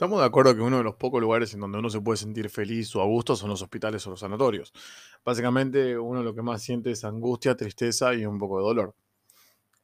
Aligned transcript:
Estamos 0.00 0.20
de 0.20 0.24
acuerdo 0.24 0.54
que 0.54 0.62
uno 0.62 0.78
de 0.78 0.82
los 0.82 0.94
pocos 0.94 1.20
lugares 1.20 1.52
en 1.52 1.60
donde 1.60 1.76
uno 1.76 1.90
se 1.90 2.00
puede 2.00 2.16
sentir 2.16 2.48
feliz 2.48 2.96
o 2.96 3.02
a 3.02 3.04
gusto 3.04 3.36
son 3.36 3.50
los 3.50 3.60
hospitales 3.60 4.06
o 4.06 4.10
los 4.10 4.20
sanatorios. 4.20 4.72
Básicamente, 5.22 5.98
uno 5.98 6.22
lo 6.22 6.34
que 6.34 6.40
más 6.40 6.62
siente 6.62 6.92
es 6.92 7.04
angustia, 7.04 7.54
tristeza 7.54 8.14
y 8.14 8.24
un 8.24 8.38
poco 8.38 8.56
de 8.56 8.64
dolor. 8.64 8.94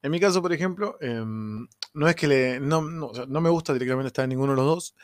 En 0.00 0.10
mi 0.10 0.18
caso, 0.18 0.40
por 0.40 0.54
ejemplo, 0.54 0.96
em, 1.02 1.68
no 1.92 2.08
es 2.08 2.16
que 2.16 2.28
le, 2.28 2.58
no, 2.60 2.80
me 2.80 3.50
gusta 3.50 3.74
directamente 3.74 4.06
estar 4.06 4.22
en 4.22 4.30
ninguno 4.30 4.52
de 4.52 4.56
los 4.56 4.64
dos, 4.64 4.94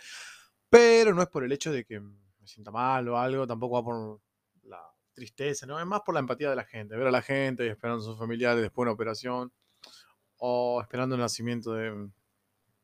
pero 0.71 1.13
no 1.13 1.21
es 1.21 1.29
por 1.29 1.45
el 1.45 1.53
hecho 1.53 1.71
de 1.71 1.85
que 1.85 2.01
me 2.01 2.47
sienta 2.47 2.71
mal 2.71 3.07
o 3.07 3.19
algo, 3.19 3.47
tampoco 3.47 3.75
va 3.75 3.85
por 3.85 4.21
la 4.63 4.81
tristeza, 5.13 5.67
¿no? 5.67 5.79
Es 5.79 5.85
más 5.85 6.01
por 6.01 6.15
la 6.15 6.21
empatía 6.21 6.49
de 6.49 6.57
la 6.57 6.65
gente, 6.65 6.97
ver 6.97 7.09
a 7.09 7.11
la 7.11 7.21
gente 7.21 7.69
esperando 7.69 8.03
a 8.03 8.07
sus 8.07 8.19
familiares 8.19 8.63
después 8.63 8.87
de 8.87 8.89
una 8.89 8.95
operación 8.95 9.53
o 10.39 10.81
esperando 10.81 11.17
el 11.17 11.21
nacimiento 11.21 11.75
de 11.75 12.09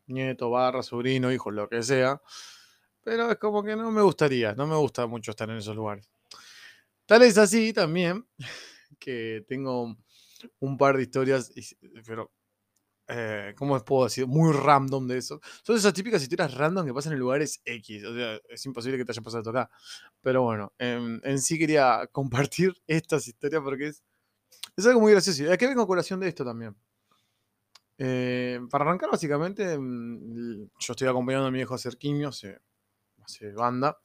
nieto, 0.09 0.51
barra, 0.51 0.83
sobrino, 0.83 1.33
hijo, 1.33 1.51
lo 1.51 1.69
que 1.69 1.83
sea. 1.83 2.21
Pero 3.03 3.31
es 3.31 3.39
como 3.39 3.63
que 3.63 3.77
no 3.77 3.91
me 3.91 4.03
gustaría, 4.03 4.55
no 4.55 4.67
me 4.67 4.77
gusta 4.77 5.07
mucho 5.07 5.31
estar 5.31 5.49
en 5.51 5.59
esos 5.59 5.77
lugares. 5.77 6.11
Tal 7.07 7.23
es 7.23 7.39
así 7.39 7.73
también 7.73 8.27
que 8.99 9.45
tengo 9.49 9.97
un 10.61 10.77
par 10.77 10.97
de 10.97 11.03
historias, 11.05 11.53
pero 12.07 12.31
eh, 13.09 13.55
¿cómo 13.57 13.83
puedo 13.85 14.05
decir? 14.05 14.27
Muy 14.27 14.53
random 14.53 15.07
de 15.09 15.17
eso. 15.17 15.41
Son 15.63 15.77
esas 15.77 15.95
típicas 15.95 16.23
historias 16.23 16.53
random 16.55 16.87
que 16.87 16.93
pasan 16.93 17.15
en 17.15 17.19
lugares 17.19 17.63
X. 17.65 18.05
O 18.05 18.15
sea, 18.15 18.39
es 18.51 18.67
imposible 18.67 18.99
que 18.99 19.05
te 19.07 19.13
haya 19.13 19.23
pasado 19.23 19.49
acá. 19.51 19.71
Pero 20.21 20.43
bueno, 20.43 20.75
en, 20.79 21.39
sí 21.39 21.59
quería 21.59 22.07
compartir 22.13 22.75
estas 22.87 23.27
historias 23.27 23.63
porque 23.63 23.89
es, 23.89 24.05
es 24.77 24.87
algo 24.87 25.01
muy 25.01 25.13
gracioso. 25.13 25.51
¿A 25.51 25.57
qué 25.57 25.67
vengo 25.67 25.83
a 25.83 25.87
colación 25.87 26.21
de 26.21 26.29
esto 26.29 26.45
también? 26.45 26.77
Eh, 27.99 28.61
para 28.71 28.85
arrancar, 28.85 29.11
básicamente, 29.11 29.77
mm, 29.77 30.71
yo 30.79 30.93
estoy 30.93 31.09
acompañando 31.09 31.49
a 31.49 31.51
mi 31.51 31.61
hijo 31.61 31.75
a 31.75 31.77
hacer 31.77 31.99
quimio, 31.99 32.29
hace, 32.29 32.61
banda. 33.55 33.99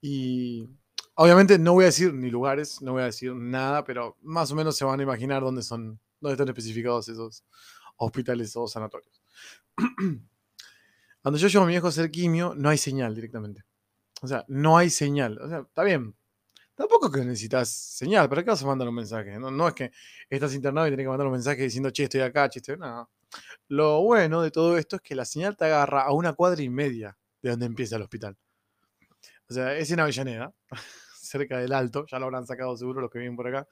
Y 0.00 0.68
obviamente 1.14 1.58
no 1.58 1.74
voy 1.74 1.84
a 1.84 1.86
decir 1.86 2.12
ni 2.12 2.30
lugares, 2.30 2.82
no 2.82 2.92
voy 2.92 3.02
a 3.02 3.06
decir 3.06 3.34
nada, 3.34 3.84
pero 3.84 4.16
más 4.22 4.50
o 4.50 4.56
menos 4.56 4.76
se 4.76 4.84
van 4.84 5.00
a 5.00 5.02
imaginar 5.04 5.42
dónde 5.42 5.62
son, 5.62 6.00
dónde 6.20 6.34
están 6.34 6.48
especificados 6.48 7.08
esos 7.08 7.44
hospitales 7.96 8.54
o 8.56 8.66
sanatorios. 8.66 9.22
Cuando 11.22 11.38
yo 11.38 11.48
llevo 11.48 11.64
a 11.64 11.68
mi 11.68 11.74
hijo 11.74 11.86
a 11.86 11.90
hacer 11.90 12.10
quimio, 12.10 12.54
no 12.56 12.68
hay 12.68 12.78
señal 12.78 13.14
directamente. 13.14 13.64
O 14.20 14.26
sea, 14.28 14.44
no 14.48 14.76
hay 14.76 14.90
señal. 14.90 15.38
O 15.38 15.48
sea, 15.48 15.60
está 15.60 15.84
bien. 15.84 16.14
Tampoco 16.74 17.10
que 17.10 17.20
necesitas 17.20 17.68
señal, 17.68 18.28
¿para 18.28 18.42
qué 18.42 18.50
vas 18.50 18.62
a 18.62 18.66
mandar 18.66 18.88
un 18.88 18.94
mensaje? 18.94 19.38
No, 19.38 19.68
es 19.68 19.74
que 19.74 19.92
estás 20.28 20.54
internado 20.54 20.86
y 20.86 20.90
tienes 20.90 21.04
que 21.04 21.10
mandar 21.10 21.26
un 21.26 21.34
mensaje 21.34 21.62
diciendo, 21.62 21.90
che, 21.90 22.04
estoy 22.04 22.20
acá, 22.20 22.48
che, 22.48 22.60
estoy... 22.60 22.76
No. 22.78 23.10
Lo 23.68 24.02
bueno 24.02 24.42
de 24.42 24.50
todo 24.50 24.76
esto 24.76 24.96
es 24.96 25.02
que 25.02 25.14
la 25.14 25.24
señal 25.24 25.56
te 25.56 25.66
agarra 25.66 26.02
a 26.02 26.12
una 26.12 26.32
cuadra 26.34 26.62
y 26.62 26.68
media 26.68 27.16
de 27.42 27.50
donde 27.50 27.66
empieza 27.66 27.96
el 27.96 28.02
hospital. 28.02 28.36
O 29.48 29.54
sea, 29.54 29.76
es 29.76 29.90
en 29.90 30.00
Avellaneda, 30.00 30.54
cerca 31.20 31.58
del 31.58 31.72
Alto, 31.72 32.06
ya 32.06 32.18
lo 32.18 32.26
habrán 32.26 32.46
sacado 32.46 32.76
seguro 32.76 33.00
los 33.00 33.10
que 33.10 33.18
viven 33.18 33.36
por 33.36 33.48
acá. 33.48 33.68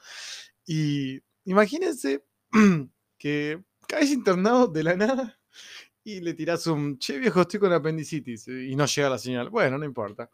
Y 0.66 1.20
imagínense 1.44 2.24
que 3.18 3.62
caes 3.88 4.10
internado 4.10 4.66
de 4.66 4.84
la 4.84 4.96
nada 4.96 5.38
y 6.04 6.20
le 6.20 6.34
tiras 6.34 6.66
un, 6.66 6.98
che 6.98 7.18
viejo, 7.18 7.42
estoy 7.42 7.60
con 7.60 7.72
apendicitis 7.72 8.48
y 8.48 8.74
no 8.76 8.86
llega 8.86 9.10
la 9.10 9.18
señal. 9.18 9.50
Bueno, 9.50 9.78
no 9.78 9.84
importa. 9.84 10.30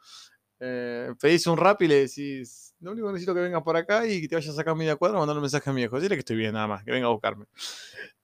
Eh, 0.58 1.14
pedís 1.20 1.46
un 1.46 1.56
rap 1.58 1.82
y 1.82 1.88
le 1.88 2.06
decís, 2.06 2.74
lo 2.80 2.92
único 2.92 3.06
que 3.08 3.12
necesito 3.12 3.34
que 3.34 3.40
vengas 3.40 3.62
por 3.62 3.76
acá 3.76 4.06
y 4.06 4.22
que 4.22 4.28
te 4.28 4.36
vayas 4.36 4.52
a 4.52 4.56
sacar 4.56 4.74
media 4.74 4.96
cuadra, 4.96 5.18
mandar 5.18 5.36
un 5.36 5.42
mensaje 5.42 5.68
a 5.68 5.72
mi 5.72 5.80
viejo. 5.80 6.00
Dile 6.00 6.16
que 6.16 6.20
estoy 6.20 6.36
bien, 6.36 6.54
nada 6.54 6.66
más, 6.66 6.84
que 6.84 6.90
venga 6.90 7.06
a 7.06 7.10
buscarme. 7.10 7.46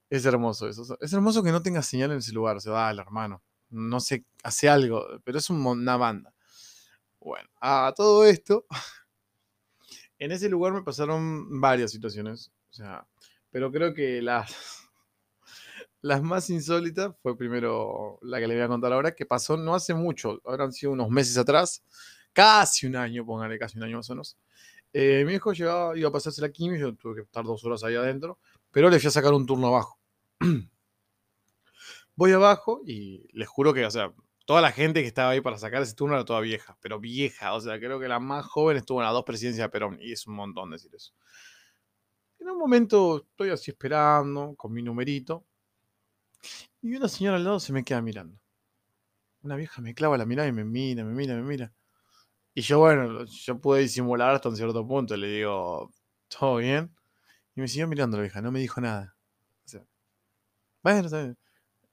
Es 0.08 0.24
hermoso 0.24 0.68
eso. 0.68 0.98
Es 1.00 1.12
hermoso 1.12 1.42
que 1.42 1.52
no 1.52 1.62
tenga 1.62 1.82
señal 1.82 2.12
en 2.12 2.18
ese 2.18 2.32
lugar. 2.32 2.56
O 2.56 2.60
sea, 2.60 2.72
dale, 2.72 3.02
hermano. 3.02 3.42
No 3.70 4.00
sé, 4.00 4.24
hace 4.42 4.68
algo, 4.68 5.02
pero 5.24 5.38
es 5.38 5.48
una 5.50 5.96
banda. 5.96 6.34
Bueno, 7.18 7.48
a 7.60 7.92
todo 7.96 8.24
esto, 8.24 8.66
en 10.18 10.32
ese 10.32 10.48
lugar 10.48 10.72
me 10.72 10.82
pasaron 10.82 11.60
varias 11.60 11.92
situaciones. 11.92 12.52
O 12.70 12.74
sea, 12.74 13.06
pero 13.50 13.70
creo 13.70 13.94
que 13.94 14.20
las, 14.20 14.52
las 16.02 16.22
más 16.22 16.50
insólitas 16.50 17.14
fue 17.22 17.36
primero 17.36 18.18
la 18.22 18.40
que 18.40 18.48
le 18.48 18.54
voy 18.54 18.64
a 18.64 18.68
contar 18.68 18.92
ahora, 18.92 19.14
que 19.14 19.26
pasó 19.26 19.56
no 19.56 19.74
hace 19.74 19.94
mucho, 19.94 20.40
habrán 20.44 20.72
sido 20.72 20.92
unos 20.92 21.08
meses 21.10 21.38
atrás 21.38 21.82
casi 22.32 22.86
un 22.86 22.96
año, 22.96 23.24
póngale 23.24 23.58
casi 23.58 23.78
un 23.78 23.84
año 23.84 23.98
más 23.98 24.10
o 24.10 24.14
menos. 24.14 24.38
Eh, 24.92 25.24
mi 25.26 25.34
hijo 25.34 25.52
llegaba, 25.52 25.96
iba 25.96 26.08
a 26.08 26.12
pasarse 26.12 26.40
la 26.42 26.50
quimio, 26.50 26.78
yo 26.78 26.94
tuve 26.94 27.16
que 27.16 27.20
estar 27.22 27.44
dos 27.44 27.64
horas 27.64 27.82
ahí 27.84 27.94
adentro, 27.94 28.38
pero 28.70 28.90
le 28.90 28.98
fui 28.98 29.08
a 29.08 29.10
sacar 29.10 29.32
un 29.32 29.46
turno 29.46 29.68
abajo. 29.68 29.98
Voy 32.14 32.32
abajo 32.32 32.82
y 32.86 33.26
les 33.32 33.48
juro 33.48 33.72
que, 33.72 33.84
o 33.86 33.90
sea, 33.90 34.12
toda 34.44 34.60
la 34.60 34.72
gente 34.72 35.00
que 35.00 35.08
estaba 35.08 35.30
ahí 35.30 35.40
para 35.40 35.58
sacar 35.58 35.82
ese 35.82 35.94
turno 35.94 36.14
era 36.14 36.24
toda 36.24 36.40
vieja, 36.40 36.76
pero 36.80 37.00
vieja, 37.00 37.54
o 37.54 37.60
sea, 37.60 37.78
creo 37.78 37.98
que 37.98 38.08
la 38.08 38.20
más 38.20 38.44
joven 38.44 38.76
estuvo 38.76 39.00
en 39.00 39.04
las 39.06 39.14
dos 39.14 39.24
presidencias 39.24 39.66
de 39.66 39.70
Perón, 39.70 39.98
y 40.00 40.12
es 40.12 40.26
un 40.26 40.34
montón 40.34 40.70
decir 40.70 40.94
eso. 40.94 41.12
En 42.38 42.50
un 42.50 42.58
momento 42.58 43.24
estoy 43.30 43.50
así 43.50 43.70
esperando, 43.70 44.54
con 44.56 44.72
mi 44.72 44.82
numerito, 44.82 45.46
y 46.82 46.94
una 46.96 47.08
señora 47.08 47.36
al 47.36 47.44
lado 47.44 47.60
se 47.60 47.72
me 47.72 47.84
queda 47.84 48.02
mirando. 48.02 48.38
Una 49.42 49.56
vieja 49.56 49.80
me 49.80 49.94
clava 49.94 50.18
la 50.18 50.26
mirada 50.26 50.48
y 50.48 50.52
me 50.52 50.64
mira, 50.64 51.04
me 51.04 51.12
mira, 51.14 51.34
me 51.34 51.42
mira. 51.42 51.72
Y 52.54 52.62
yo, 52.62 52.78
bueno, 52.78 53.24
yo 53.24 53.60
pude 53.60 53.80
disimular 53.80 54.34
hasta 54.34 54.48
un 54.48 54.56
cierto 54.56 54.86
punto. 54.86 55.16
Le 55.16 55.28
digo, 55.28 55.90
¿todo 56.28 56.56
bien? 56.56 56.94
Y 57.54 57.60
me 57.60 57.68
siguió 57.68 57.88
mirando 57.88 58.16
la 58.16 58.22
vieja, 58.22 58.42
no 58.42 58.52
me 58.52 58.60
dijo 58.60 58.80
nada. 58.80 59.16
O 59.64 59.68
sea, 59.68 59.84
bueno, 60.82 61.36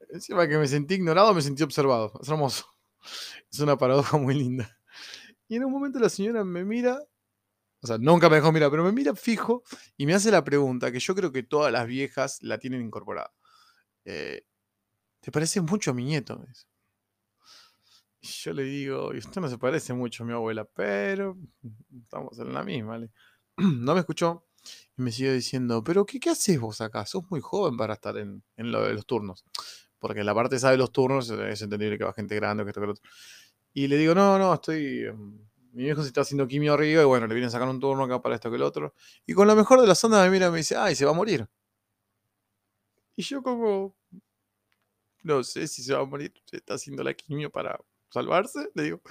encima 0.10 0.48
que 0.48 0.58
me 0.58 0.68
sentí 0.68 0.96
ignorado, 0.96 1.34
me 1.34 1.42
sentí 1.42 1.64
observado. 1.64 2.14
Es 2.22 2.30
hermoso. 2.30 2.66
Es 3.52 3.60
una 3.60 3.78
paradoja 3.78 4.18
muy 4.18 4.36
linda. 4.36 4.78
Y 5.48 5.56
en 5.56 5.66
un 5.66 5.72
momento 5.72 6.00
la 6.00 6.10
señora 6.10 6.44
me 6.44 6.64
mira, 6.64 7.02
o 7.82 7.88
sea, 7.88 7.98
nunca 7.98 8.30
me 8.30 8.36
dejó 8.36 8.52
mirar, 8.52 8.70
pero 8.70 8.84
me 8.84 8.92
mira 8.92 9.16
fijo 9.16 9.64
y 9.98 10.06
me 10.06 10.14
hace 10.14 10.30
la 10.30 10.44
pregunta 10.44 10.92
que 10.92 11.00
yo 11.00 11.16
creo 11.16 11.32
que 11.32 11.44
todas 11.44 11.72
las 11.72 11.88
viejas 11.88 12.40
la 12.44 12.60
tienen 12.60 12.82
incorporada. 12.82 13.34
Eh, 14.06 14.44
¿Te 15.22 15.32
parece 15.32 15.62
mucho 15.62 15.92
a 15.92 15.94
mi 15.94 16.04
nieto? 16.04 16.46
Y 16.46 16.52
yo 18.22 18.54
le 18.54 18.64
digo, 18.64 19.14
y 19.14 19.20
usted 19.20 19.42
no 19.42 19.48
se 19.48 19.58
parece 19.58 19.94
mucho 19.94 20.24
a 20.24 20.28
mi 20.28 20.34
abuela, 20.34 20.66
pero 20.66 21.38
estamos 22.04 22.38
en 22.40 22.54
la 22.54 22.64
misma. 22.64 23.00
No 23.58 23.94
me 23.94 24.00
escuchó 24.00 24.46
y 24.98 25.02
me 25.02 25.12
sigue 25.12 25.34
diciendo, 25.34 25.84
pero 25.84 26.06
qué, 26.06 26.20
¿qué 26.20 26.30
haces 26.30 26.60
vos 26.60 26.80
acá? 26.82 27.06
Sos 27.06 27.24
muy 27.30 27.42
joven 27.42 27.76
para 27.78 27.96
estar 27.96 28.18
en, 28.18 28.44
lo 28.56 28.84
de 28.84 28.94
los 28.94 29.06
turnos. 29.06 29.46
Porque 30.00 30.24
la 30.24 30.34
parte 30.34 30.56
esa 30.56 30.72
de 30.72 30.78
los 30.78 30.92
turnos 30.92 31.30
es 31.30 31.62
entendible 31.62 31.98
que 31.98 32.06
va 32.06 32.14
gente 32.14 32.36
grande, 32.36 32.64
que 32.64 32.70
esto, 32.70 32.80
que 32.80 32.88
lo 32.88 32.94
otro. 32.94 33.04
Y 33.74 33.88
le 33.88 33.98
digo, 33.98 34.16
no, 34.16 34.38
no, 34.40 34.54
estoy... 34.54 35.06
Em, 35.06 35.40
mi 35.72 35.84
viejo 35.84 36.02
se 36.02 36.08
está 36.08 36.22
haciendo 36.22 36.48
quimio 36.48 36.74
arriba 36.74 37.04
y 37.04 37.06
bueno, 37.06 37.28
le 37.28 37.36
vienen 37.36 37.50
a 37.50 37.52
sacar 37.52 37.68
un 37.68 37.80
turno 37.80 38.04
acá 38.04 38.22
para 38.22 38.36
esto 38.36 38.50
que 38.50 38.56
el 38.56 38.64
otro. 38.64 38.96
Y 39.26 39.34
con 39.34 39.48
lo 39.48 39.56
mejor 39.56 39.80
de 39.80 39.88
la 39.88 39.96
sonda 39.96 40.24
me 40.24 40.30
mira 40.30 40.48
y 40.48 40.52
me 40.52 40.58
dice, 40.58 40.76
ay, 40.76 40.96
se 40.96 41.06
va 41.06 41.12
a 41.12 41.14
morir. 41.14 41.48
Y 43.16 43.22
yo 43.22 43.44
como, 43.44 43.96
no 45.24 45.44
sé 45.44 45.68
si 45.68 45.84
se 45.84 45.94
va 45.94 46.02
a 46.02 46.06
morir, 46.06 46.34
se 46.46 46.58
está 46.58 46.74
haciendo 46.74 47.04
la 47.04 47.14
quimio 47.14 47.52
para 47.52 47.80
salvarse, 48.10 48.70
le 48.76 48.84
digo, 48.84 49.02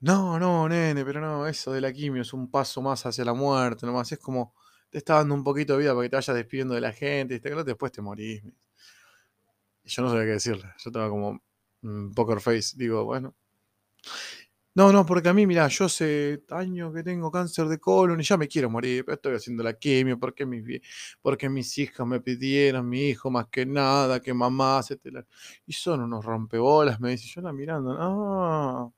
no, 0.00 0.38
no, 0.38 0.68
nene, 0.68 1.04
pero 1.04 1.20
no, 1.20 1.46
eso 1.46 1.72
de 1.72 1.80
la 1.80 1.92
quimio 1.92 2.22
es 2.22 2.32
un 2.32 2.50
paso 2.50 2.80
más 2.80 3.04
hacia 3.04 3.24
la 3.24 3.34
muerte, 3.34 3.84
nomás. 3.86 4.10
Es 4.12 4.18
como, 4.18 4.54
te 4.88 4.98
está 4.98 5.16
dando 5.16 5.34
un 5.34 5.44
poquito 5.44 5.74
de 5.74 5.80
vida 5.80 5.92
para 5.92 6.04
que 6.04 6.10
te 6.10 6.16
vayas 6.16 6.36
despidiendo 6.36 6.74
de 6.74 6.80
la 6.80 6.92
gente, 6.92 7.34
y 7.34 7.38
después 7.38 7.92
te 7.92 8.00
morís. 8.00 8.42
Yo 9.84 10.02
no 10.02 10.08
sabía 10.08 10.24
qué 10.24 10.32
decirle, 10.32 10.72
yo 10.78 10.90
estaba 10.90 11.08
como 11.08 11.42
poker 12.14 12.40
face, 12.40 12.74
digo, 12.76 13.04
bueno. 13.04 13.34
No, 14.80 14.90
no, 14.90 15.04
porque 15.04 15.28
a 15.28 15.34
mí, 15.34 15.46
mira, 15.46 15.68
yo 15.68 15.84
hace 15.84 16.42
años 16.48 16.94
que 16.94 17.02
tengo 17.02 17.30
cáncer 17.30 17.66
de 17.68 17.78
colon 17.78 18.18
y 18.18 18.24
ya 18.24 18.38
me 18.38 18.48
quiero 18.48 18.70
morir, 18.70 19.04
pero 19.04 19.16
estoy 19.16 19.34
haciendo 19.34 19.62
la 19.62 19.74
quimio 19.74 20.18
porque 20.18 20.46
mis, 20.46 20.80
porque 21.20 21.50
mis 21.50 21.76
hijas 21.76 22.06
me 22.06 22.18
pidieron, 22.22 22.88
mi 22.88 23.10
hijo 23.10 23.30
más 23.30 23.48
que 23.48 23.66
nada, 23.66 24.20
que 24.20 24.32
mamá, 24.32 24.82
se 24.82 24.98
Y 25.66 25.74
son 25.74 26.00
unos 26.00 26.24
rompebolas, 26.24 26.98
me 26.98 27.10
dice, 27.10 27.26
yo 27.28 27.42
la 27.42 27.52
mirando, 27.52 27.92
no. 27.92 28.94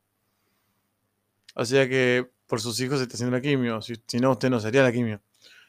O 1.57 1.65
sea 1.65 1.89
que 1.89 2.31
por 2.47 2.61
sus 2.61 2.79
hijos 2.79 2.99
se 2.99 3.03
está 3.03 3.15
haciendo 3.15 3.37
la 3.37 3.43
quimio, 3.43 3.83
si, 3.83 3.95
no, 4.21 4.31
usted 4.31 4.51
no 4.51 4.61
sería 4.61 4.85
la 4.85 4.93
quimio. 4.93 5.21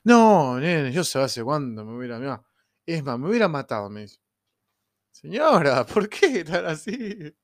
No, 0.03 0.59
nene, 0.59 0.91
yo 0.91 1.03
sé 1.03 1.17
hace 1.17 1.43
cuándo 1.43 1.83
me 1.83 1.97
hubiera, 1.97 2.19
mirá, 2.19 2.39
es 2.85 3.03
más, 3.03 3.17
me 3.17 3.29
hubiera 3.29 3.47
matado, 3.47 3.89
me 3.89 4.01
dice. 4.01 4.19
Señora, 5.11 5.85
¿por 5.87 6.07
qué 6.07 6.43
tan 6.43 6.67
así? 6.67 7.35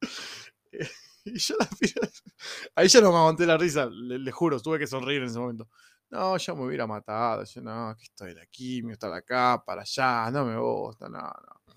Y 1.33 1.39
yo 1.39 1.55
la 1.59 1.69
Ahí 2.75 2.87
ya 2.87 3.01
no 3.01 3.11
me 3.11 3.17
aguanté 3.17 3.45
la 3.45 3.57
risa, 3.57 3.87
le, 3.87 4.31
juro, 4.31 4.59
tuve 4.59 4.79
que 4.79 4.87
sonreír 4.87 5.21
en 5.21 5.27
ese 5.27 5.39
momento. 5.39 5.67
No, 6.09 6.37
ya 6.37 6.55
me 6.55 6.65
hubiera 6.65 6.87
matado. 6.87 7.43
Yo, 7.43 7.61
no, 7.61 7.89
aquí 7.89 8.05
estoy 8.05 8.33
de 8.33 8.41
aquí, 8.41 8.81
me 8.81 8.93
está 8.93 9.13
acá, 9.15 9.61
para 9.65 9.81
allá, 9.81 10.31
no 10.31 10.45
me 10.45 10.57
gusta, 10.57 11.07
no, 11.07 11.19
no. 11.19 11.73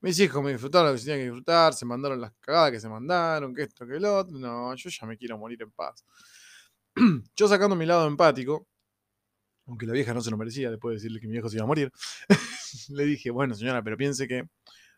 Mis 0.00 0.18
hijos 0.20 0.42
me 0.42 0.52
disfrutaron 0.52 0.90
lo 0.90 0.94
que 0.94 1.00
tenían 1.00 1.18
que 1.18 1.24
disfrutar, 1.24 1.72
se 1.74 1.84
mandaron 1.84 2.20
las 2.20 2.32
cagadas 2.40 2.70
que 2.72 2.80
se 2.80 2.88
mandaron, 2.88 3.54
que 3.54 3.62
esto, 3.62 3.86
que 3.86 3.96
el 3.96 4.04
otro. 4.04 4.38
No, 4.38 4.74
yo 4.74 4.90
ya 4.90 5.06
me 5.06 5.16
quiero 5.16 5.38
morir 5.38 5.62
en 5.62 5.70
paz. 5.70 6.04
yo 7.36 7.48
sacando 7.48 7.76
mi 7.76 7.86
lado 7.86 8.06
empático, 8.06 8.66
aunque 9.66 9.86
la 9.86 9.92
vieja 9.92 10.14
no 10.14 10.20
se 10.20 10.30
lo 10.30 10.36
merecía 10.36 10.70
después 10.70 10.92
de 10.92 10.96
decirle 10.96 11.20
que 11.20 11.28
mi 11.28 11.36
hijo 11.36 11.48
se 11.48 11.56
iba 11.56 11.64
a 11.64 11.66
morir, 11.66 11.90
le 12.90 13.04
dije, 13.04 13.30
bueno 13.30 13.54
señora, 13.54 13.82
pero 13.82 13.96
piense 13.96 14.28
que 14.28 14.48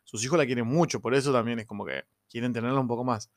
sus 0.04 0.24
hijos 0.24 0.38
la 0.38 0.46
quieren 0.46 0.66
mucho, 0.66 1.00
por 1.00 1.14
eso 1.14 1.32
también 1.32 1.58
es 1.58 1.66
como 1.66 1.84
que 1.84 2.04
quieren 2.28 2.52
tenerla 2.52 2.80
un 2.80 2.88
poco 2.88 3.04
más. 3.04 3.30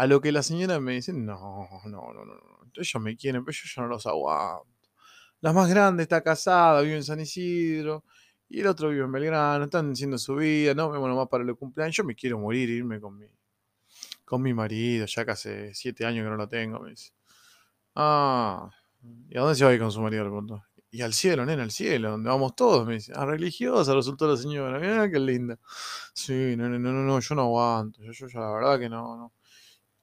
A 0.00 0.06
lo 0.06 0.18
que 0.18 0.32
la 0.32 0.42
señora 0.42 0.80
me 0.80 0.94
dice, 0.94 1.12
no, 1.12 1.68
no, 1.84 2.12
no, 2.14 2.24
no. 2.24 2.34
Ellos 2.74 3.02
me 3.02 3.14
quieren, 3.18 3.44
pero 3.44 3.54
yo 3.54 3.68
ya 3.76 3.82
no 3.82 3.88
los 3.88 4.06
aguanto. 4.06 4.88
La 5.42 5.52
más 5.52 5.68
grande 5.68 6.04
está 6.04 6.22
casada, 6.22 6.80
vive 6.80 6.96
en 6.96 7.04
San 7.04 7.20
Isidro. 7.20 8.04
Y 8.48 8.60
el 8.60 8.68
otro 8.68 8.88
vive 8.88 9.04
en 9.04 9.12
Belgrano, 9.12 9.64
están 9.64 9.92
haciendo 9.92 10.16
su 10.16 10.36
vida, 10.36 10.72
no 10.72 10.90
vemos 10.90 11.06
nomás 11.06 11.28
para 11.28 11.44
el 11.44 11.54
cumpleaños. 11.54 11.96
Yo 11.96 12.04
me 12.04 12.14
quiero 12.14 12.38
morir, 12.38 12.70
irme 12.70 12.98
con 12.98 13.18
mi, 13.18 13.26
con 14.24 14.40
mi 14.40 14.54
marido, 14.54 15.04
ya 15.04 15.22
que 15.26 15.32
hace 15.32 15.74
siete 15.74 16.06
años 16.06 16.24
que 16.24 16.30
no 16.30 16.36
lo 16.36 16.48
tengo, 16.48 16.80
me 16.80 16.92
dice. 16.92 17.12
Ah, 17.94 18.70
¿y 19.28 19.36
a 19.36 19.42
dónde 19.42 19.54
se 19.54 19.64
va 19.66 19.70
a 19.70 19.74
ir 19.74 19.80
con 19.80 19.92
su 19.92 20.00
marido? 20.00 20.24
Le 20.24 20.30
pregunto. 20.30 20.64
Y 20.90 21.02
al 21.02 21.12
cielo, 21.12 21.44
nena, 21.44 21.62
al 21.62 21.72
cielo, 21.72 22.12
donde 22.12 22.30
vamos 22.30 22.56
todos, 22.56 22.86
me 22.86 22.94
dice. 22.94 23.12
Ah, 23.14 23.26
religiosa, 23.26 23.94
resultó 23.94 24.26
la 24.26 24.38
señora. 24.38 24.78
Mira 24.78 25.10
qué 25.10 25.20
linda. 25.20 25.58
Sí, 26.14 26.56
no, 26.56 26.70
no, 26.70 26.78
no, 26.78 26.90
no, 26.90 27.20
yo 27.20 27.34
no 27.34 27.42
aguanto. 27.42 28.02
Yo, 28.02 28.12
yo, 28.12 28.28
yo 28.28 28.40
la 28.40 28.50
verdad 28.50 28.78
que 28.78 28.88
no, 28.88 29.18
no. 29.18 29.32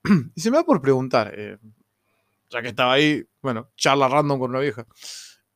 y 0.36 0.42
se 0.42 0.52
me 0.52 0.58
da 0.58 0.64
por 0.64 0.82
preguntar, 0.82 1.34
eh, 1.38 1.58
ya 2.50 2.62
que 2.62 2.70
estaba 2.70 2.94
ahí, 2.94 3.24
bueno, 3.42 3.72
charla 3.76 4.08
random 4.08 4.40
con 4.40 4.52
una 4.52 4.60
vieja. 4.60 4.86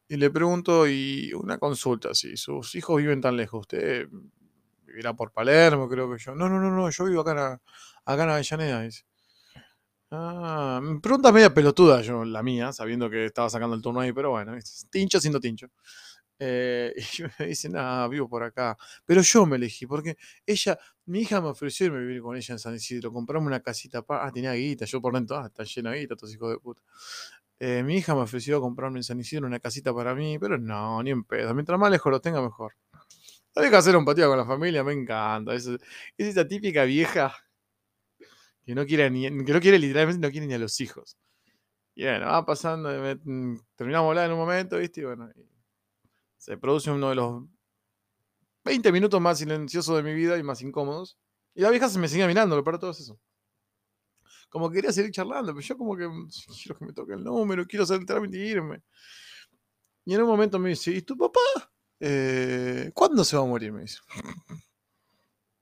Y 0.07 0.17
le 0.17 0.29
pregunto, 0.29 0.87
y 0.87 1.31
una 1.33 1.57
consulta, 1.57 2.13
si 2.13 2.35
sus 2.35 2.75
hijos 2.75 2.97
viven 2.97 3.21
tan 3.21 3.37
lejos, 3.37 3.61
¿usted 3.61 4.09
vivirá 4.85 5.13
por 5.13 5.31
Palermo, 5.31 5.87
creo 5.87 6.11
que 6.11 6.19
yo? 6.19 6.35
No, 6.35 6.49
no, 6.49 6.59
no, 6.59 6.69
no, 6.69 6.89
yo 6.89 7.05
vivo 7.05 7.21
acá 7.21 7.31
en, 7.31 7.37
acá 8.05 8.23
en 8.23 8.29
Avellaneda, 8.29 8.81
dice. 8.81 9.05
Ah, 10.13 10.81
pregunta 11.01 11.31
media 11.31 11.53
pelotuda 11.53 12.01
yo, 12.01 12.25
la 12.25 12.43
mía, 12.43 12.73
sabiendo 12.73 13.09
que 13.09 13.25
estaba 13.25 13.49
sacando 13.49 13.77
el 13.77 13.81
turno 13.81 14.01
ahí, 14.01 14.11
pero 14.11 14.31
bueno, 14.31 14.53
tincho 14.89 15.21
siendo 15.21 15.39
tincho. 15.39 15.67
Eh, 16.43 16.95
y 17.19 17.23
me 17.39 17.47
dicen, 17.49 17.73
ah, 17.77 18.07
vivo 18.09 18.27
por 18.27 18.41
acá. 18.43 18.75
Pero 19.05 19.21
yo 19.21 19.45
me 19.45 19.57
elegí, 19.57 19.85
porque 19.85 20.17
ella, 20.45 20.77
mi 21.05 21.21
hija 21.21 21.39
me 21.39 21.49
ofreció 21.49 21.85
irme 21.85 21.99
a 21.99 22.01
vivir 22.01 22.21
con 22.21 22.35
ella 22.35 22.53
en 22.53 22.59
San 22.59 22.73
Isidro, 22.73 23.13
comprarme 23.13 23.47
una 23.47 23.59
casita. 23.61 24.03
Ah, 24.09 24.31
tenía 24.33 24.53
guita, 24.53 24.85
yo 24.85 24.99
por 24.99 25.13
dentro, 25.13 25.37
ah, 25.37 25.47
está 25.47 25.63
llena 25.63 25.91
de 25.91 25.99
guita, 25.99 26.15
estos 26.15 26.33
hijos 26.33 26.51
de 26.51 26.57
puta. 26.57 26.81
Eh, 27.59 27.83
mi 27.83 27.97
hija 27.97 28.15
me 28.15 28.21
ofreció 28.21 28.59
comprarme 28.59 28.99
en 28.99 29.03
San 29.03 29.19
Isidro 29.19 29.45
una 29.45 29.59
casita 29.59 29.93
para 29.93 30.15
mí, 30.15 30.39
pero 30.39 30.57
no, 30.57 31.03
ni 31.03 31.11
en 31.11 31.23
pedo. 31.25 31.53
Mientras 31.53 31.77
más 31.79 31.91
lejos 31.91 32.11
lo 32.11 32.19
tenga, 32.19 32.41
mejor. 32.41 32.73
Hay 33.55 33.69
que 33.69 33.75
hacer 33.75 33.93
empatía 33.95 34.27
con 34.27 34.37
la 34.37 34.45
familia, 34.45 34.83
me 34.83 34.93
encanta. 34.93 35.53
Es, 35.53 35.67
es 35.67 35.79
esa 36.17 36.47
típica 36.47 36.85
vieja 36.85 37.35
que 38.65 38.73
no 38.73 38.85
quiere 38.85 39.11
ni, 39.11 39.23
que 39.45 39.53
no 39.53 39.59
quiere 39.59 39.77
literalmente, 39.77 40.25
no 40.25 40.31
quiere 40.31 40.47
ni 40.47 40.53
a 40.55 40.59
los 40.59 40.79
hijos. 40.81 41.17
Y 41.95 42.03
bueno, 42.05 42.27
va 42.27 42.45
pasando, 42.45 42.89
mm, 42.89 43.57
terminamos 43.75 44.07
de 44.07 44.09
hablar 44.09 44.25
en 44.27 44.31
un 44.31 44.39
momento, 44.39 44.77
¿viste? 44.77 45.01
Y 45.01 45.05
bueno, 45.05 45.29
se 46.41 46.57
produce 46.57 46.89
uno 46.89 47.09
de 47.09 47.15
los 47.15 47.43
20 48.63 48.91
minutos 48.91 49.21
más 49.21 49.37
silenciosos 49.37 49.95
de 49.95 50.03
mi 50.03 50.13
vida 50.13 50.37
y 50.37 50.43
más 50.43 50.61
incómodos. 50.61 51.17
Y 51.53 51.61
la 51.61 51.69
vieja 51.69 51.87
se 51.89 51.99
me 51.99 52.07
seguía 52.07 52.27
mirando, 52.27 52.55
lo 52.55 52.63
peor 52.63 52.79
todo 52.79 52.91
es 52.91 52.99
eso 53.01 53.19
como 54.51 54.69
que 54.69 54.75
quería 54.75 54.91
seguir 54.91 55.11
charlando, 55.11 55.53
pero 55.53 55.65
yo 55.65 55.77
como 55.77 55.95
que 55.95 56.07
mm, 56.07 56.27
quiero 56.61 56.77
que 56.77 56.85
me 56.85 56.93
toque 56.93 57.13
el 57.13 57.23
número, 57.23 57.65
quiero 57.65 57.83
hacer 57.85 57.99
el 57.99 58.05
trámite 58.05 58.37
y 58.37 58.49
irme. 58.49 58.83
Y 60.05 60.13
en 60.13 60.21
un 60.21 60.27
momento 60.27 60.59
me 60.59 60.69
dice, 60.69 60.91
¿y 60.91 61.01
tu 61.01 61.17
papá? 61.17 61.39
Eh, 61.99 62.91
¿Cuándo 62.93 63.23
se 63.23 63.37
va 63.37 63.43
a 63.43 63.45
morir? 63.45 63.71
Me 63.71 63.81
dice. 63.81 63.99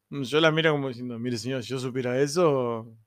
Yo 0.10 0.40
la 0.42 0.52
miro 0.52 0.72
como 0.72 0.88
diciendo, 0.88 1.20
mire 1.20 1.38
señor, 1.38 1.62
si 1.62 1.70
yo 1.70 1.78
supiera 1.78 2.20
eso, 2.20 2.98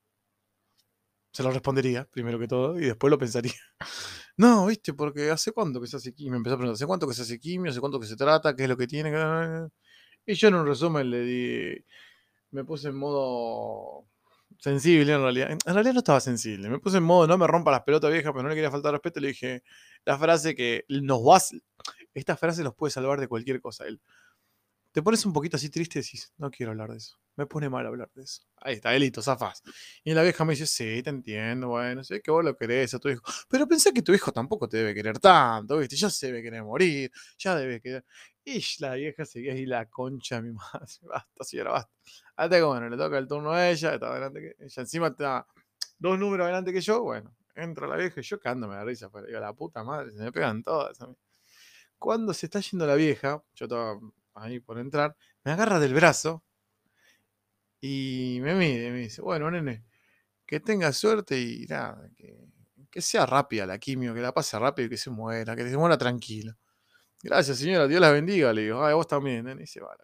se 1.32 1.42
lo 1.42 1.50
respondería, 1.50 2.06
primero 2.10 2.38
que 2.38 2.48
todo, 2.48 2.78
y 2.78 2.86
después 2.86 3.10
lo 3.10 3.18
pensaría. 3.18 3.54
No, 4.38 4.66
viste, 4.66 4.94
porque 4.94 5.30
hace 5.30 5.52
cuánto 5.52 5.78
que 5.78 5.86
se 5.86 5.98
hace 5.98 6.14
quimio, 6.14 6.38
empezó 6.38 6.54
a 6.54 6.58
preguntar, 6.58 6.74
¿hace 6.76 6.86
cuánto 6.86 7.06
que 7.06 7.14
se 7.14 7.22
hace 7.22 7.38
quimio? 7.38 7.70
¿Hace 7.70 7.80
cuánto 7.80 8.00
que 8.00 8.06
se 8.06 8.16
trata? 8.16 8.56
¿Qué 8.56 8.62
es 8.62 8.68
lo 8.68 8.76
que 8.76 8.86
tiene? 8.86 9.12
Y 10.24 10.34
yo 10.34 10.48
en 10.48 10.54
un 10.54 10.66
resumen 10.66 11.10
le 11.10 11.20
di, 11.22 11.84
me 12.52 12.64
puse 12.64 12.88
en 12.88 12.96
modo 12.96 14.06
sensible 14.58 15.12
en 15.12 15.20
realidad. 15.20 15.50
En 15.50 15.74
realidad 15.74 15.94
no 15.94 15.98
estaba 15.98 16.20
sensible. 16.20 16.68
Me 16.68 16.78
puse 16.78 16.98
en 16.98 17.02
modo 17.02 17.26
no 17.26 17.36
me 17.38 17.46
rompa 17.48 17.72
las 17.72 17.82
pelotas 17.82 18.12
viejas, 18.12 18.32
pero 18.32 18.44
no 18.44 18.48
le 18.48 18.54
quería 18.54 18.70
faltar 18.70 18.92
respeto. 18.92 19.20
Le 19.20 19.28
dije 19.28 19.64
la 20.04 20.16
frase 20.18 20.54
que 20.54 20.84
nos 20.88 21.20
va. 21.20 21.38
Esta 22.14 22.36
frase 22.36 22.62
nos 22.62 22.74
puede 22.74 22.92
salvar 22.92 23.20
de 23.20 23.28
cualquier 23.28 23.60
cosa. 23.60 23.86
Él. 23.86 24.00
Te 24.92 25.02
pones 25.02 25.24
un 25.24 25.32
poquito 25.32 25.56
así 25.56 25.70
triste 25.70 25.98
y 25.98 26.02
decís, 26.02 26.32
no 26.36 26.50
quiero 26.50 26.72
hablar 26.72 26.90
de 26.90 26.98
eso. 26.98 27.18
Me 27.36 27.46
pone 27.46 27.70
mal 27.70 27.86
hablar 27.86 28.10
de 28.14 28.24
eso. 28.24 28.42
Ahí 28.58 28.74
está, 28.74 28.94
Elito, 28.94 29.22
zafás. 29.22 29.62
Y 30.04 30.12
la 30.12 30.22
vieja 30.22 30.44
me 30.44 30.52
dice, 30.52 30.66
sí, 30.66 31.02
te 31.02 31.08
entiendo, 31.08 31.68
bueno, 31.68 32.04
sé 32.04 32.20
que 32.20 32.30
vos 32.30 32.44
lo 32.44 32.54
querés 32.54 32.92
a 32.92 32.98
tu 32.98 33.08
hijo. 33.08 33.22
Pero 33.48 33.66
pensé 33.66 33.92
que 33.94 34.02
tu 34.02 34.12
hijo 34.12 34.32
tampoco 34.32 34.68
te 34.68 34.76
debe 34.76 34.94
querer 34.94 35.18
tanto, 35.18 35.78
¿viste? 35.78 35.96
Ya 35.96 36.10
se 36.10 36.26
debe 36.26 36.42
querer 36.42 36.62
morir, 36.62 37.10
ya 37.38 37.56
debe 37.56 37.80
querer. 37.80 38.04
Y 38.44 38.62
la 38.80 38.94
vieja 38.94 39.24
seguía 39.24 39.54
ahí 39.54 39.64
la 39.64 39.86
concha 39.86 40.42
mi 40.42 40.52
madre. 40.52 40.92
Basta, 41.02 41.44
señora, 41.44 41.70
basta. 41.72 41.92
Hasta 42.36 42.56
que 42.56 42.62
bueno, 42.62 42.88
le 42.90 42.96
toca 42.98 43.16
el 43.16 43.26
turno 43.26 43.52
a 43.52 43.70
ella, 43.70 43.94
está 43.94 44.08
adelante 44.08 44.40
que 44.40 44.64
ella 44.64 44.82
encima 44.82 45.06
está 45.08 45.46
dos 45.98 46.18
números 46.18 46.44
adelante 46.44 46.72
que 46.72 46.80
yo, 46.80 47.02
bueno, 47.02 47.34
entra 47.54 47.86
la 47.86 47.96
vieja 47.96 48.20
y 48.20 48.24
yo 48.24 48.40
cándome 48.40 48.76
de 48.76 48.84
risa, 48.84 49.10
pero 49.10 49.26
digo, 49.26 49.40
la 49.40 49.52
puta 49.54 49.84
madre, 49.84 50.10
se 50.12 50.18
me 50.18 50.32
pegan 50.32 50.62
todas 50.62 51.00
a 51.00 51.06
mí. 51.06 51.16
Cuando 51.98 52.34
se 52.34 52.46
está 52.46 52.60
yendo 52.60 52.86
la 52.86 52.96
vieja, 52.96 53.42
yo 53.54 53.66
estaba 53.66 53.98
ahí 54.34 54.60
por 54.60 54.78
entrar, 54.78 55.16
me 55.44 55.52
agarra 55.52 55.78
del 55.78 55.94
brazo 55.94 56.44
y 57.80 58.38
me 58.42 58.54
mide, 58.54 58.90
me 58.90 59.00
dice, 59.00 59.20
bueno, 59.22 59.50
nene, 59.50 59.84
que 60.46 60.60
tenga 60.60 60.92
suerte 60.92 61.40
y 61.40 61.66
nada, 61.66 62.08
que, 62.90 63.00
sea 63.00 63.26
rápida 63.26 63.66
la 63.66 63.78
quimio, 63.78 64.14
que 64.14 64.20
la 64.20 64.32
pase 64.32 64.58
rápido 64.58 64.86
y 64.86 64.90
que 64.90 64.96
se 64.98 65.10
muera, 65.10 65.56
que 65.56 65.68
se 65.68 65.76
muera 65.76 65.96
tranquilo. 65.96 66.54
Gracias, 67.22 67.58
señora, 67.58 67.88
Dios 67.88 68.00
la 68.00 68.10
bendiga, 68.12 68.52
le 68.52 68.62
digo, 68.62 68.84
ay, 68.84 68.94
vos 68.94 69.06
también, 69.08 69.44
nene, 69.44 69.62
y 69.62 69.66
se 69.66 69.80
va. 69.80 69.96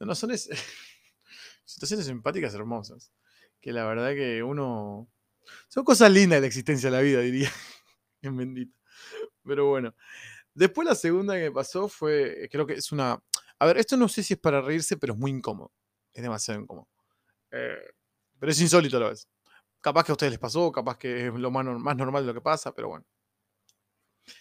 No, 0.00 0.06
no, 0.06 0.14
son 0.14 0.30
situaciones 1.64 2.08
empáticas 2.08 2.54
hermosas, 2.54 3.12
que 3.60 3.72
la 3.72 3.84
verdad 3.86 4.14
que 4.14 4.42
uno... 4.42 5.08
Son 5.68 5.84
cosas 5.84 6.10
lindas 6.10 6.38
de 6.38 6.40
la 6.42 6.46
existencia 6.46 6.90
de 6.90 6.96
la 6.96 7.02
vida, 7.02 7.20
diría. 7.20 7.50
en 8.22 8.36
bendito. 8.36 8.76
Pero 9.44 9.68
bueno. 9.68 9.94
Después 10.54 10.86
la 10.86 10.94
segunda 10.94 11.34
que 11.34 11.50
pasó 11.50 11.88
fue, 11.88 12.48
creo 12.50 12.66
que 12.66 12.74
es 12.74 12.92
una... 12.92 13.20
A 13.58 13.66
ver, 13.66 13.78
esto 13.78 13.96
no 13.96 14.08
sé 14.08 14.22
si 14.22 14.34
es 14.34 14.40
para 14.40 14.60
reírse, 14.60 14.96
pero 14.96 15.14
es 15.14 15.18
muy 15.18 15.30
incómodo. 15.30 15.72
Es 16.12 16.22
demasiado 16.22 16.60
incómodo. 16.60 16.88
Eh, 17.50 17.92
pero 18.38 18.52
es 18.52 18.60
insólito 18.60 18.96
a 18.96 19.00
la 19.00 19.08
vez. 19.10 19.28
Capaz 19.80 20.04
que 20.04 20.12
a 20.12 20.14
ustedes 20.14 20.32
les 20.32 20.40
pasó, 20.40 20.70
capaz 20.72 20.96
que 20.96 21.26
es 21.26 21.34
lo 21.34 21.50
más, 21.50 21.64
más 21.64 21.96
normal 21.96 22.22
de 22.22 22.28
lo 22.28 22.34
que 22.34 22.40
pasa, 22.40 22.72
pero 22.72 22.88
bueno. 22.88 23.04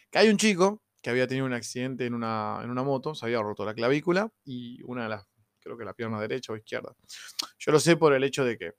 Que 0.10 0.20
hay 0.20 0.30
un 0.30 0.38
chico 0.38 0.82
que 1.02 1.10
había 1.10 1.28
tenido 1.28 1.46
un 1.46 1.54
accidente 1.54 2.06
en 2.06 2.14
una, 2.14 2.62
en 2.64 2.70
una 2.70 2.84
moto, 2.84 3.14
se 3.14 3.26
había 3.26 3.42
roto 3.42 3.66
la 3.66 3.74
clavícula 3.74 4.32
y 4.46 4.82
una 4.84 5.04
de 5.04 5.10
las 5.10 5.28
creo 5.60 5.78
que 5.78 5.86
la 5.86 5.94
pierna 5.94 6.20
derecha 6.20 6.54
o 6.54 6.58
izquierda. 6.58 6.94
Yo 7.58 7.72
lo 7.72 7.80
sé 7.80 7.98
por 7.98 8.14
el 8.14 8.24
hecho 8.24 8.44
de 8.44 8.58
que 8.58 8.74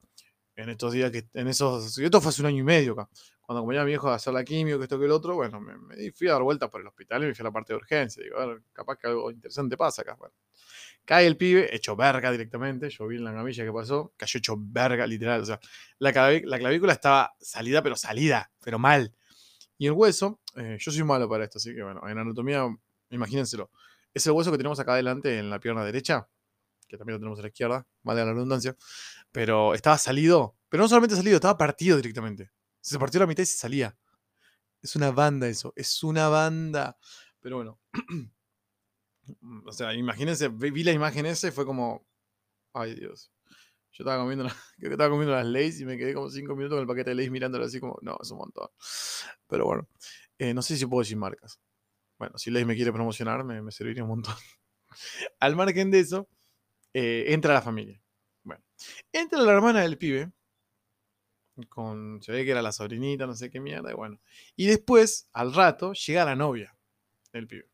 en 0.57 0.71
estos 0.71 0.93
días 0.93 1.11
que, 1.11 1.29
en 1.35 1.49
esos, 1.49 1.99
esto 1.99 2.21
fue 2.21 2.31
hace 2.31 2.43
un 2.43 2.47
año 2.47 2.59
y 2.59 2.63
medio 2.63 2.93
acá, 2.93 3.09
cuando 3.43 3.61
acompañaba 3.61 3.83
a 3.83 3.87
mi 3.87 3.93
hijo 3.93 4.09
a 4.09 4.15
hacer 4.15 4.33
la 4.33 4.43
quimio, 4.43 4.79
que 4.79 4.85
esto 4.85 4.99
que 4.99 5.05
el 5.05 5.11
otro, 5.11 5.35
bueno, 5.35 5.61
me, 5.61 6.13
fui 6.13 6.29
a 6.29 6.33
dar 6.33 6.43
vueltas 6.43 6.71
por 6.71 6.81
el 6.81 6.87
hospital 6.87 7.23
y 7.23 7.27
me 7.27 7.35
fui 7.35 7.43
a 7.43 7.45
la 7.45 7.53
parte 7.53 7.75
de 7.75 7.77
urgencia. 7.77 8.23
Digo, 8.23 8.39
a 8.39 8.47
ver, 8.47 8.63
capaz 8.73 8.97
que 8.97 9.07
algo 9.07 9.31
interesante 9.31 9.77
pasa 9.77 10.01
acá. 10.01 10.15
Bueno, 10.15 10.35
cae 11.05 11.27
el 11.27 11.37
pibe, 11.37 11.75
hecho 11.75 11.95
verga 11.95 12.31
directamente. 12.33 12.89
Yo 12.89 13.07
vi 13.07 13.17
en 13.17 13.25
la 13.25 13.35
camilla 13.35 13.65
que 13.65 13.73
pasó, 13.73 14.15
cayó 14.17 14.39
hecho 14.39 14.55
verga, 14.59 15.07
literal. 15.07 15.43
O 15.43 15.45
sea, 15.45 15.61
la, 15.99 16.11
la 16.45 16.59
clavícula 16.59 16.95
estaba 16.95 17.35
salida, 17.39 17.83
pero 17.83 17.97
salida, 17.97 18.51
pero 18.65 18.79
mal. 18.79 19.15
Y 19.77 19.87
el 19.87 19.93
hueso, 19.93 20.41
eh, 20.57 20.79
yo 20.81 20.91
soy 20.91 21.05
malo 21.05 21.29
para 21.29 21.45
esto, 21.45 21.59
así 21.59 21.75
que 21.75 21.83
bueno, 21.83 22.01
en 22.09 22.17
anatomía, 22.17 22.67
imagínenselo. 23.11 23.71
Es 24.15 24.27
el 24.27 24.33
hueso 24.33 24.51
que 24.53 24.57
tenemos 24.57 24.81
acá 24.81 24.95
adelante 24.95 25.39
en 25.39 25.51
la 25.51 25.61
pierna 25.61 25.85
derecha 25.85 26.29
que 26.95 26.99
también 26.99 27.15
lo 27.15 27.21
tenemos 27.21 27.39
a 27.39 27.43
la 27.43 27.49
izquierda, 27.49 27.87
vale 28.03 28.25
la 28.25 28.33
redundancia, 28.33 28.77
pero 29.33 29.75
estaba 29.75 29.99
salido, 29.99 30.57
pero 30.69 30.83
no 30.83 30.89
solamente 30.89 31.17
salido, 31.17 31.37
estaba 31.37 31.59
partido 31.59 31.97
directamente. 31.97 32.51
Se 32.81 32.99
partió 32.99 33.21
la 33.21 33.27
mitad 33.27 33.43
y 33.43 33.47
se 33.47 33.57
salía. 33.57 33.97
Es 34.83 34.97
una 34.97 35.11
banda 35.11 35.49
eso, 35.49 35.73
es 35.77 36.03
una 36.03 36.29
banda. 36.29 36.99
Pero 37.41 37.57
bueno, 37.57 37.81
o 39.67 39.73
sea, 39.73 39.95
imagínense, 39.95 40.49
vi 40.49 40.85
la 40.85 40.93
imagen 40.93 41.27
esa 41.27 41.49
y 41.49 41.51
fue 41.51 41.67
como, 41.67 42.07
ay 42.73 42.95
Dios. 42.95 43.33
Yo 43.93 44.03
estaba 44.03 44.23
comiendo, 44.23 44.47
estaba 44.79 45.11
comiendo 45.11 45.35
las 45.35 45.47
leyes 45.47 45.81
y 45.81 45.85
me 45.85 45.97
quedé 45.97 46.15
como 46.15 46.29
cinco 46.31 46.55
minutos 46.55 46.77
con 46.77 46.83
el 46.83 46.87
paquete 46.87 47.11
de 47.11 47.17
leyes 47.17 47.33
mirándolo 47.33 47.65
así 47.65 47.81
como, 47.81 47.99
no, 48.03 48.17
es 48.23 48.31
un 48.31 48.39
montón. 48.39 48.69
Pero 49.49 49.67
bueno, 49.67 49.89
eh, 50.39 50.53
no 50.53 50.63
sé 50.63 50.77
si 50.77 50.87
puedo 50.87 51.03
decir 51.03 51.17
marcas. 51.17 51.61
Bueno, 52.19 52.37
si 52.39 52.51
Leis 52.51 52.67
me 52.67 52.75
quiere 52.77 52.93
promocionar, 52.93 53.45
me, 53.45 53.63
me 53.63 53.73
serviría 53.73 54.03
un 54.03 54.11
montón. 54.11 54.35
Al 55.41 55.57
margen 55.57 55.91
de 55.91 56.01
eso, 56.01 56.29
eh, 56.95 57.27
entra 57.29 57.53
la 57.53 57.63
familia. 57.63 58.01
Bueno, 58.43 58.63
entra 59.13 59.41
la 59.41 59.53
hermana 59.53 59.83
del 59.83 59.99
pibe, 59.99 60.33
con, 61.69 62.23
se 62.23 62.33
ve 62.33 62.45
que 62.45 62.53
era 62.53 62.63
la 62.63 62.73
sobrinita, 62.73 63.27
no 63.27 63.35
sé 63.35 63.51
qué 63.51 63.61
mierda, 63.61 63.91
y 63.91 63.95
bueno. 63.95 64.19
Y 64.57 64.67
después, 64.67 65.29
al 65.33 65.53
rato, 65.55 65.93
llega 65.93 66.25
la 66.25 66.37
novia 66.37 66.77
del 67.33 67.47
pibe. 67.47 67.69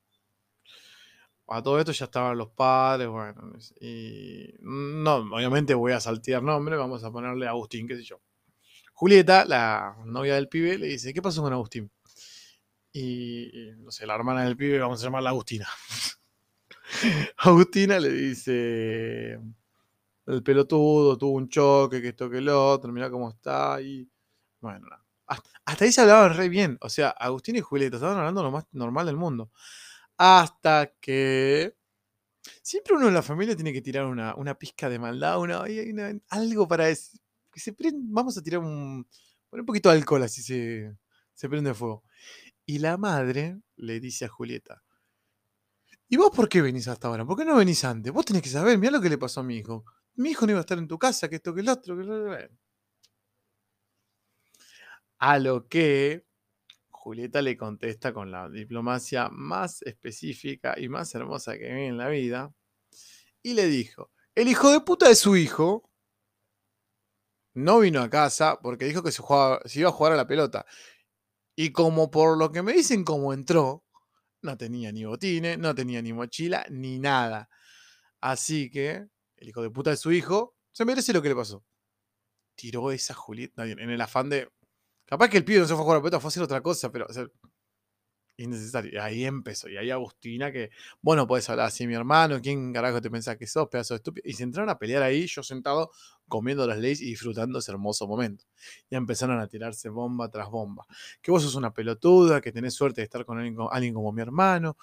A 1.49 1.63
todo 1.63 1.81
esto 1.81 1.93
ya 1.93 2.05
estaban 2.05 2.39
los 2.39 2.51
padres, 2.51 3.09
bueno, 3.09 3.53
y 3.81 4.55
no, 4.61 5.17
obviamente 5.17 5.75
voy 5.75 5.93
a 5.93 6.01
saltear 6.01 6.43
nombre, 6.43 6.77
vamos 6.77 7.03
a 7.03 7.11
ponerle 7.11 7.49
Agustín, 7.49 7.89
qué 7.89 7.97
sé 7.97 8.05
yo. 8.05 8.21
Julieta, 8.95 9.45
la 9.45 9.97
novia 10.05 10.37
del 10.37 10.49
pibe, 10.49 10.79
le 10.79 10.87
dice, 10.87 11.13
¿qué 11.13 11.21
pasó 11.21 11.43
con 11.43 11.53
Agustín? 11.53 11.91
Y, 12.93 13.73
no 13.79 13.91
sé, 13.91 14.07
la 14.07 14.15
hermana 14.15 14.45
del 14.45 14.57
pibe, 14.57 14.79
vamos 14.79 15.01
a 15.01 15.05
llamarla 15.05 15.31
Agustina. 15.31 15.67
Agustina 17.39 17.99
le 18.01 18.11
dice, 18.11 19.39
el 20.27 20.43
pelotudo 20.43 21.17
tuvo 21.19 21.37
un 21.37 21.49
choque, 21.49 22.01
que 22.01 22.09
esto 22.09 22.31
que 22.31 22.39
el 22.39 22.49
otro, 22.49 22.93
mirá 22.93 23.11
cómo 23.11 23.31
está. 23.31 23.81
Y 23.81 24.09
bueno, 24.61 24.87
hasta, 25.27 25.85
ahí 25.85 25.93
se 25.93 26.01
hablaban 26.01 26.37
re 26.37 26.49
bien. 26.49 26.79
O 26.81 26.89
sea, 26.89 27.11
Agustín 27.11 27.57
y 27.57 27.61
Julieta 27.61 27.97
estaban 27.97 28.19
hablando 28.19 28.43
lo 28.43 28.51
más 28.51 28.65
normal 28.73 29.07
del 29.07 29.17
mundo. 29.17 29.51
Hasta 30.17 30.93
que. 31.01 31.77
Siempre 32.63 32.95
uno 32.95 33.09
en 33.09 33.15
la 33.15 33.23
familia 33.23 33.55
tiene 33.55 33.73
que 33.73 33.83
tirar 33.83 34.07
una, 34.07 34.35
una 34.35 34.55
pizca 34.55 34.89
de 34.89 34.99
maldad, 34.99 35.41
una, 35.41 35.65
algo 36.29 36.69
para 36.69 36.87
decir. 36.87 37.21
Que 37.53 37.61
se 37.61 37.75
vamos 37.95 38.39
a 38.39 38.43
tirar 38.43 38.61
un, 38.61 39.07
un 39.51 39.67
poquito 39.67 39.89
de 39.91 39.97
alcohol 39.97 40.23
así 40.23 40.41
se, 40.43 40.97
se 41.35 41.49
prende 41.49 41.75
fuego. 41.75 42.05
Y 42.65 42.79
la 42.79 42.97
madre 42.97 43.61
le 43.77 43.99
dice 43.99 44.27
a 44.27 44.29
Julieta, 44.29 44.83
¿y 46.11 46.17
vos 46.17 46.31
por 46.35 46.49
qué 46.49 46.61
venís 46.61 46.89
hasta 46.89 47.09
ahora? 47.09 47.25
¿Por 47.25 47.39
qué 47.39 47.45
no 47.45 47.57
venís 47.57 47.85
antes? 47.85 48.13
Vos 48.13 48.25
tenés 48.27 48.43
que 48.43 48.49
saber, 48.51 48.77
mira 48.77 48.93
lo 48.93 49.01
que 49.01 49.09
le 49.09 49.17
pasó 49.17 49.41
a 49.41 49.45
mi 49.45 49.57
hijo. 49.57 49.85
Mi 50.17 50.31
hijo 50.31 50.45
no 50.45 50.53
iba 50.53 50.59
a 50.59 50.63
estar 50.63 50.77
en 50.77 50.89
tu 50.89 50.99
casa, 50.99 51.29
que 51.29 51.37
esto, 51.37 51.55
que 51.55 51.61
el 51.61 51.69
otro, 51.69 51.97
que 51.97 52.51
A 55.19 55.39
lo 55.39 55.69
que 55.69 56.27
Julieta 56.91 57.41
le 57.43 57.57
contesta 57.57 58.13
con 58.13 58.31
la 58.31 58.49
diplomacia 58.49 59.29
más 59.31 59.83
específica 59.83 60.75
y 60.77 60.89
más 60.89 61.15
hermosa 61.15 61.57
que 61.57 61.73
ve 61.73 61.87
en 61.87 61.97
la 61.97 62.09
vida. 62.09 62.53
Y 63.43 63.55
le 63.55 63.67
dijo, 63.67 64.11
el 64.35 64.49
hijo 64.49 64.71
de 64.71 64.81
puta 64.81 65.09
de 65.09 65.15
su 65.15 65.37
hijo 65.37 65.91
no 67.55 67.79
vino 67.81 68.03
a 68.03 68.11
casa 68.11 68.59
porque 68.61 68.85
dijo 68.85 69.03
que 69.03 69.13
se, 69.13 69.23
se 69.65 69.81
iba 69.81 69.89
a 69.89 69.93
jugar 69.93 70.13
a 70.13 70.17
la 70.17 70.27
pelota. 70.27 70.67
Y 71.57 71.73
como 71.73 72.11
por 72.11 72.37
lo 72.37 72.51
que 72.51 72.63
me 72.63 72.73
dicen 72.73 73.05
cómo 73.05 73.33
entró, 73.33 73.85
no 74.43 74.57
tenía 74.57 74.93
ni 74.93 75.05
botines, 75.05 75.59
no 75.59 75.75
tenía 75.75 76.03
ni 76.03 76.13
mochila, 76.13 76.67
ni 76.71 76.99
nada. 76.99 77.49
Así 78.21 78.71
que 78.71 79.07
el 79.37 79.49
hijo 79.49 79.63
de 79.63 79.71
puta 79.71 79.91
de 79.91 79.97
su 79.97 80.13
hijo 80.13 80.55
se 80.73 80.85
merece 80.85 81.13
lo 81.13 81.23
que 81.23 81.29
le 81.31 81.37
pasó. 81.37 81.65
Tiró 82.55 82.91
esa 82.93 83.15
Julieta 83.15 83.65
en 83.65 83.91
el 83.91 84.01
afán 84.01 84.29
de. 84.29 84.49
Capaz 85.07 85.29
que 85.29 85.39
el 85.39 85.45
pibe 85.45 85.61
no 85.61 85.67
se 85.67 85.75
fue 85.75 85.81
a 85.81 85.85
jugar 85.85 85.99
a 85.99 86.03
pelota, 86.03 86.21
fue 86.21 86.29
a 86.29 86.31
hacer 86.31 86.43
otra 86.43 86.63
cosa, 86.63 86.93
pero 86.93 87.07
innecesario. 88.41 88.93
Y 88.93 88.97
ahí 88.97 89.25
empezó. 89.25 89.69
Y 89.69 89.77
ahí 89.77 89.91
Agustina 89.91 90.51
que, 90.53 90.71
bueno, 91.01 91.27
puedes 91.27 91.49
hablar 91.51 91.67
así, 91.67 91.87
mi 91.87 91.95
hermano, 91.95 92.41
¿quién 92.41 92.73
carajo 92.73 93.01
te 93.01 93.11
pensás 93.11 93.37
que 93.37 93.47
sos, 93.47 93.69
pedazo 93.69 93.95
de 93.95 93.97
estúpido? 93.99 94.29
Y 94.29 94.33
se 94.33 94.43
entraron 94.43 94.71
a 94.71 94.79
pelear 94.79 95.03
ahí, 95.03 95.27
yo 95.27 95.43
sentado 95.43 95.91
comiendo 96.29 96.67
las 96.67 96.79
leyes 96.79 97.03
y 97.03 97.07
disfrutando 97.07 97.59
ese 97.59 97.73
hermoso 97.73 98.07
momento. 98.07 98.45
Y 98.89 98.97
empezaron 98.97 99.39
a 99.41 99.47
tirarse 99.47 99.89
bomba 99.89 100.31
tras 100.31 100.49
bomba. 100.49 100.87
Que 101.21 101.31
vos 101.31 101.43
sos 101.43 101.55
una 101.55 101.73
pelotuda, 101.73 102.41
que 102.41 102.53
tenés 102.53 102.75
suerte 102.75 103.01
de 103.03 103.05
estar 103.05 103.25
con 103.25 103.39
alguien, 103.39 103.95
como 103.95 104.13
mi 104.13 104.23
hermano. 104.23 104.77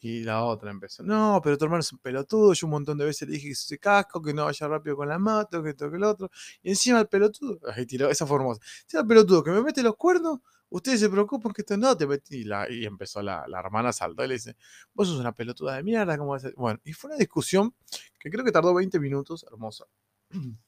Y 0.00 0.22
la 0.22 0.44
otra 0.44 0.70
empezó, 0.70 1.02
no, 1.02 1.40
pero 1.42 1.58
tu 1.58 1.64
hermano 1.64 1.80
es 1.80 1.92
un 1.92 1.98
pelotudo, 1.98 2.52
yo 2.52 2.68
un 2.68 2.70
montón 2.70 2.98
de 2.98 3.04
veces 3.04 3.28
le 3.28 3.34
dije 3.34 3.48
que 3.48 3.54
se 3.56 3.78
casco, 3.78 4.22
que 4.22 4.32
no 4.32 4.44
vaya 4.44 4.68
rápido 4.68 4.94
con 4.96 5.08
la 5.08 5.18
moto, 5.18 5.60
que 5.60 5.70
esto, 5.70 5.90
que 5.90 5.96
el 5.96 6.04
otro. 6.04 6.30
Y 6.62 6.70
encima 6.70 7.00
el 7.00 7.08
pelotudo, 7.08 7.58
ahí 7.74 7.84
tiró, 7.84 8.08
esa 8.08 8.24
fue 8.24 8.36
hermosa. 8.36 8.60
Encima 8.84 9.00
el 9.02 9.08
pelotudo 9.08 9.42
que 9.42 9.50
me 9.50 9.60
mete 9.60 9.82
los 9.82 9.96
cuernos, 9.96 10.38
ustedes 10.70 11.00
se 11.00 11.08
preocupan 11.08 11.52
que 11.52 11.62
esto 11.62 11.76
no 11.76 11.96
te 11.96 12.06
metí. 12.06 12.38
Y, 12.38 12.44
la, 12.44 12.70
y 12.70 12.84
empezó 12.84 13.22
la, 13.22 13.46
la, 13.48 13.60
hermana 13.60 13.92
saltó 13.92 14.24
y 14.24 14.28
le 14.28 14.34
dice, 14.34 14.56
vos 14.94 15.08
sos 15.08 15.18
una 15.18 15.32
pelotuda 15.32 15.76
de 15.76 15.82
mierda, 15.82 16.16
¿cómo 16.18 16.30
vas 16.30 16.44
a 16.44 16.50
Bueno, 16.56 16.80
y 16.84 16.92
fue 16.92 17.08
una 17.10 17.18
discusión 17.18 17.74
que 18.18 18.30
creo 18.30 18.44
que 18.44 18.52
tardó 18.52 18.74
20 18.74 18.98
minutos, 19.00 19.44
hermosa. 19.50 19.84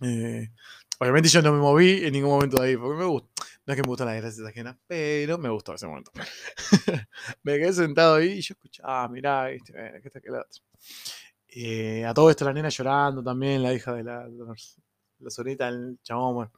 Eh, 0.00 0.52
obviamente 1.00 1.28
yo 1.28 1.42
no 1.42 1.52
me 1.52 1.58
moví 1.58 2.04
en 2.04 2.12
ningún 2.12 2.30
momento 2.30 2.62
de 2.62 2.68
ahí, 2.68 2.76
porque 2.76 2.96
me 2.96 3.04
gusta. 3.04 3.28
No 3.66 3.72
es 3.72 3.76
que 3.76 3.82
me 3.82 3.88
gustan 3.88 4.06
las 4.06 4.16
gracias 4.16 4.46
ajenas, 4.46 4.76
pero 4.86 5.38
me 5.38 5.48
gustó 5.48 5.74
ese 5.74 5.88
momento. 5.88 6.12
me 7.42 7.58
quedé 7.58 7.72
sentado 7.72 8.14
ahí 8.14 8.34
y 8.34 8.40
yo 8.40 8.52
escuchaba, 8.52 9.02
ah, 9.02 9.08
mirá, 9.08 9.48
¿viste? 9.48 9.72
que 9.72 10.06
está 10.06 10.20
que 10.20 10.30
otro. 10.30 10.62
Eh, 11.48 12.04
a 12.04 12.14
todo 12.14 12.30
esto 12.30 12.44
la 12.44 12.52
nena 12.52 12.68
llorando 12.68 13.24
también, 13.24 13.60
la 13.60 13.74
hija 13.74 13.92
de 13.92 14.04
la, 14.04 14.28
la 15.18 15.30
sonita 15.30 15.66
del 15.66 15.98
chabón, 16.02 16.34
bueno. 16.34 16.52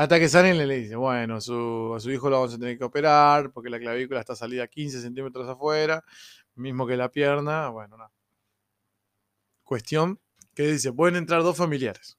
Hasta 0.00 0.18
que 0.18 0.30
salen 0.30 0.56
y 0.56 0.64
le 0.64 0.76
dice, 0.78 0.96
bueno, 0.96 1.36
a 1.36 1.40
su 1.42 2.10
hijo 2.10 2.30
lo 2.30 2.36
vamos 2.36 2.54
a 2.54 2.58
tener 2.58 2.78
que 2.78 2.84
operar 2.84 3.52
porque 3.52 3.68
la 3.68 3.78
clavícula 3.78 4.20
está 4.20 4.34
salida 4.34 4.66
15 4.66 4.98
centímetros 5.02 5.46
afuera, 5.46 6.02
mismo 6.54 6.86
que 6.86 6.96
la 6.96 7.10
pierna. 7.10 7.68
Bueno, 7.68 7.98
nada. 7.98 8.10
Cuestión 9.62 10.18
que 10.54 10.62
dice, 10.68 10.90
pueden 10.94 11.16
entrar 11.16 11.42
dos 11.42 11.54
familiares. 11.54 12.16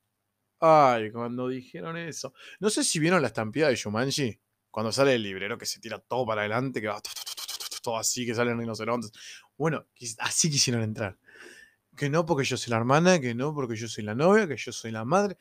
Ay, 0.60 1.10
cuando 1.10 1.48
dijeron 1.48 1.98
eso. 1.98 2.36
No 2.60 2.70
sé 2.70 2.84
si 2.84 3.00
vieron 3.00 3.20
la 3.20 3.30
estampida 3.30 3.68
de 3.68 3.76
Shumanji, 3.76 4.40
cuando 4.70 4.92
sale 4.92 5.16
el 5.16 5.24
librero 5.24 5.58
que 5.58 5.66
se 5.66 5.80
tira 5.80 5.98
todo 5.98 6.24
para 6.24 6.42
adelante, 6.42 6.82
que 6.82 6.88
va 6.88 7.02
todo 7.82 7.98
así, 7.98 8.28
que 8.28 8.36
salen 8.36 8.60
rinocerontes. 8.60 9.12
Bueno, 9.58 9.88
así 10.20 10.52
quisieron 10.52 10.84
entrar. 10.84 11.18
Que 11.98 12.12
no 12.12 12.28
porque 12.28 12.44
yo 12.44 12.58
soy 12.58 12.70
la 12.70 12.78
hermana, 12.78 13.20
que 13.20 13.34
no 13.34 13.56
porque 13.56 13.76
yo 13.76 13.88
soy 13.88 14.04
la 14.04 14.14
novia, 14.14 14.48
que 14.48 14.56
yo 14.56 14.72
soy 14.72 14.92
la 14.92 15.04
madre. 15.04 15.36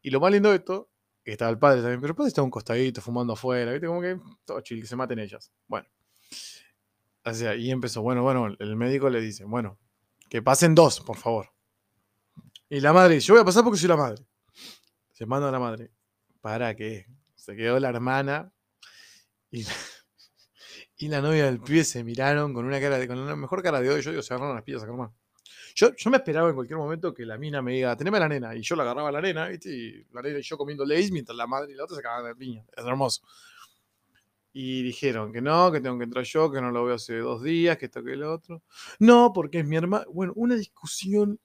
Y 0.00 0.08
lo 0.08 0.20
más 0.20 0.32
lindo 0.32 0.48
de 0.48 0.56
esto 0.56 0.88
que 1.26 1.32
estaba 1.32 1.50
el 1.50 1.58
padre 1.58 1.80
también, 1.80 2.00
pero 2.00 2.12
el 2.12 2.14
padre 2.14 2.28
estaba 2.28 2.44
un 2.44 2.52
costadito 2.52 3.00
fumando 3.00 3.32
afuera, 3.32 3.72
¿viste? 3.72 3.88
Como 3.88 4.00
que 4.00 4.16
todo 4.44 4.60
chill, 4.60 4.80
que 4.80 4.86
se 4.86 4.94
maten 4.94 5.18
ellas. 5.18 5.50
Bueno. 5.66 5.88
O 7.24 7.34
sea, 7.34 7.56
y 7.56 7.68
empezó, 7.72 8.00
bueno, 8.00 8.22
bueno, 8.22 8.54
el 8.56 8.76
médico 8.76 9.10
le 9.10 9.20
dice, 9.20 9.44
bueno, 9.44 9.76
que 10.30 10.40
pasen 10.40 10.76
dos, 10.76 11.00
por 11.00 11.16
favor. 11.16 11.52
Y 12.70 12.78
la 12.78 12.92
madre 12.92 13.18
yo 13.18 13.34
voy 13.34 13.40
a 13.42 13.44
pasar 13.44 13.64
porque 13.64 13.76
soy 13.76 13.88
la 13.88 13.96
madre. 13.96 14.24
Se 15.14 15.26
manda 15.26 15.48
a 15.48 15.50
la 15.50 15.58
madre. 15.58 15.90
¿Para 16.40 16.76
qué? 16.76 17.06
Se 17.34 17.56
quedó 17.56 17.80
la 17.80 17.88
hermana 17.88 18.52
y 19.50 19.64
la, 19.64 19.72
y 20.96 21.08
la 21.08 21.20
novia 21.20 21.46
del 21.46 21.60
pibe 21.60 21.82
se 21.82 22.04
miraron 22.04 22.54
con 22.54 22.66
una 22.66 22.80
cara 22.80 22.98
de, 22.98 23.08
con 23.08 23.18
una 23.18 23.34
mejor 23.34 23.64
cara 23.64 23.80
de 23.80 23.90
odio. 23.90 23.98
Yo 23.98 24.10
digo, 24.12 24.22
se 24.22 24.32
agarraron 24.32 24.54
las 24.54 24.62
pillas 24.62 24.84
a 24.84 24.92
más. 24.92 25.10
Yo, 25.76 25.90
me 26.10 26.16
esperaba 26.16 26.48
en 26.48 26.54
cualquier 26.54 26.78
momento 26.78 27.12
que 27.12 27.26
la 27.26 27.36
mina 27.36 27.60
me 27.60 27.72
diga, 27.72 27.94
teneme 27.94 28.16
a 28.16 28.20
la 28.20 28.28
nena. 28.30 28.56
Y 28.56 28.62
yo 28.62 28.74
la 28.76 28.82
agarraba 28.82 29.10
a 29.10 29.12
la 29.12 29.20
nena, 29.20 29.46
¿viste? 29.48 29.68
Y 29.70 30.06
la 30.10 30.22
nena 30.22 30.40
yo 30.40 30.56
comiendo 30.56 30.86
leis 30.86 31.12
mientras 31.12 31.36
la 31.36 31.46
madre 31.46 31.72
y 31.72 31.74
la 31.76 31.84
otra 31.84 31.96
se 31.96 32.02
cagaban 32.02 32.24
de 32.24 32.34
piña. 32.34 32.64
Es 32.74 32.82
hermoso. 32.82 33.20
Y 34.54 34.82
dijeron 34.82 35.34
que 35.34 35.42
no, 35.42 35.70
que 35.70 35.82
tengo 35.82 35.98
que 35.98 36.04
entrar 36.04 36.24
yo, 36.24 36.50
que 36.50 36.62
no 36.62 36.70
lo 36.70 36.86
veo 36.86 36.94
hace 36.94 37.18
dos 37.18 37.42
días, 37.42 37.76
que 37.76 37.84
esto 37.84 38.02
que 38.02 38.14
el 38.14 38.22
otro. 38.22 38.62
No, 39.00 39.34
porque 39.34 39.58
es 39.58 39.66
mi 39.66 39.76
hermano. 39.76 40.06
Bueno, 40.14 40.32
una 40.34 40.54
discusión 40.54 41.38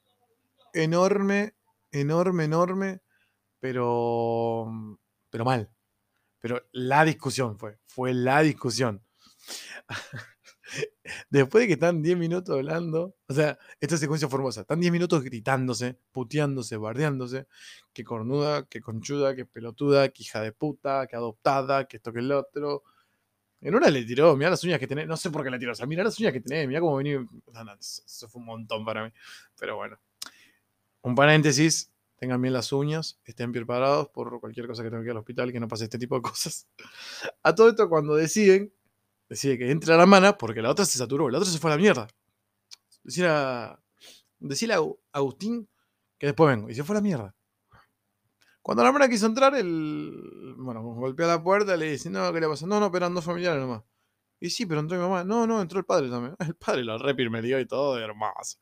enorme, 0.74 1.54
enorme, 1.92 2.46
enorme, 2.46 3.02
pero, 3.60 4.98
pero 5.30 5.44
mal. 5.44 5.70
Pero 6.40 6.62
la 6.72 7.04
discusión 7.04 7.60
fue, 7.60 7.80
fue 7.86 8.14
la 8.14 8.42
discusión. 8.44 9.04
Después 11.30 11.64
de 11.64 11.68
que 11.68 11.74
están 11.74 12.02
10 12.02 12.18
minutos 12.18 12.56
hablando, 12.56 13.16
o 13.28 13.34
sea, 13.34 13.58
esta 13.80 13.98
secuencia 13.98 14.28
formosa, 14.30 14.62
están 14.62 14.80
10 14.80 14.92
minutos 14.92 15.24
gritándose, 15.24 15.98
puteándose, 16.12 16.78
bardeándose, 16.78 17.48
que 17.94 18.04
cornuda, 18.04 18.68
que 18.68 18.82
conchuda, 18.82 19.36
que 19.36 19.46
pelotuda, 19.46 20.10
que 20.10 20.24
hija 20.24 20.42
de 20.42 20.52
puta, 20.52 21.08
que 21.08 21.16
adoptada, 21.16 21.86
que 21.86 21.98
esto 21.98 22.14
que 22.14 22.20
el 22.20 22.32
otro. 22.32 22.84
En 23.62 23.76
una 23.76 23.90
le 23.90 24.04
tiró, 24.04 24.36
mira 24.36 24.50
las 24.50 24.64
uñas 24.64 24.80
que 24.80 24.88
tenés, 24.88 25.08
no 25.08 25.18
sé 25.18 25.30
por 25.30 25.44
qué 25.44 25.52
le 25.52 25.60
tiró, 25.60 25.72
o 25.72 25.76
sea, 25.76 25.86
mira 25.86 26.04
las 26.04 26.20
uñas 26.20 26.34
que 26.34 26.42
tenés, 26.42 26.68
mira 26.68 26.80
cómo 26.80 26.96
venía. 26.96 27.24
eso 27.80 28.28
fue 28.28 28.40
un 28.40 28.46
montón 28.46 28.84
para 28.86 29.06
mí, 29.06 29.12
pero 29.60 29.76
bueno. 29.76 30.00
Un 31.04 31.16
paréntesis, 31.16 31.92
tengan 32.18 32.42
bien 32.42 32.54
las 32.54 32.72
uñas, 32.72 33.20
estén 33.26 33.52
preparados 33.52 34.10
por 34.10 34.40
cualquier 34.40 34.68
cosa 34.68 34.84
que 34.84 34.90
tenga 34.90 35.02
que 35.02 35.08
ir 35.08 35.12
al 35.12 35.18
hospital, 35.18 35.52
que 35.52 35.60
no 35.60 35.68
pase 35.68 35.86
este 35.86 35.98
tipo 35.98 36.16
de 36.16 36.22
cosas. 36.22 36.68
A 37.44 37.56
todo 37.56 37.70
esto, 37.70 37.90
cuando 37.90 38.16
deciden 38.16 38.72
decide 39.32 39.58
que 39.58 39.72
entre 39.72 39.96
la 39.96 40.02
hermana 40.02 40.38
porque 40.38 40.62
la 40.62 40.70
otra 40.70 40.84
se 40.84 40.98
saturó, 40.98 41.30
la 41.30 41.38
otra 41.38 41.50
se 41.50 41.58
fue 41.58 41.72
a 41.72 41.76
la 41.76 41.82
mierda. 41.82 42.06
Decirle 43.02 43.30
a, 43.30 43.80
Agustín 45.14 45.70
que 46.20 46.28
después 46.28 46.54
vengo, 46.54 46.70
y 46.70 46.76
se 46.76 46.84
fue 46.84 46.96
a 46.96 47.00
la 47.00 47.02
mierda. 47.02 47.34
Cuando 48.62 48.84
la 48.84 48.90
hermana 48.90 49.08
quiso 49.08 49.28
entrar, 49.28 49.56
el, 49.56 50.54
bueno, 50.58 50.84
golpeó 50.84 51.28
la 51.28 51.42
puerta, 51.42 51.78
le 51.78 51.92
dice, 51.92 52.10
no, 52.10 52.32
¿qué 52.34 52.42
le 52.42 52.48
pasa? 52.50 52.68
No, 52.68 52.82
no, 52.82 52.92
pero 52.92 53.06
eran 53.06 53.16
dos 53.16 53.24
familiares 53.24 53.62
nomás. 53.62 53.84
Y 54.42 54.50
sí, 54.50 54.66
pero 54.66 54.82
entró 54.82 54.98
mi 54.98 55.04
mamá. 55.04 55.24
No, 55.24 55.48
no, 55.48 55.62
entró 55.62 55.80
el 55.80 55.86
padre 55.86 56.10
también. 56.10 56.36
El 56.40 56.56
padre 56.56 56.84
lo 56.84 56.98
repirmelió 56.98 57.60
y 57.60 57.66
todo, 57.66 57.98
hermoso. 57.98 58.58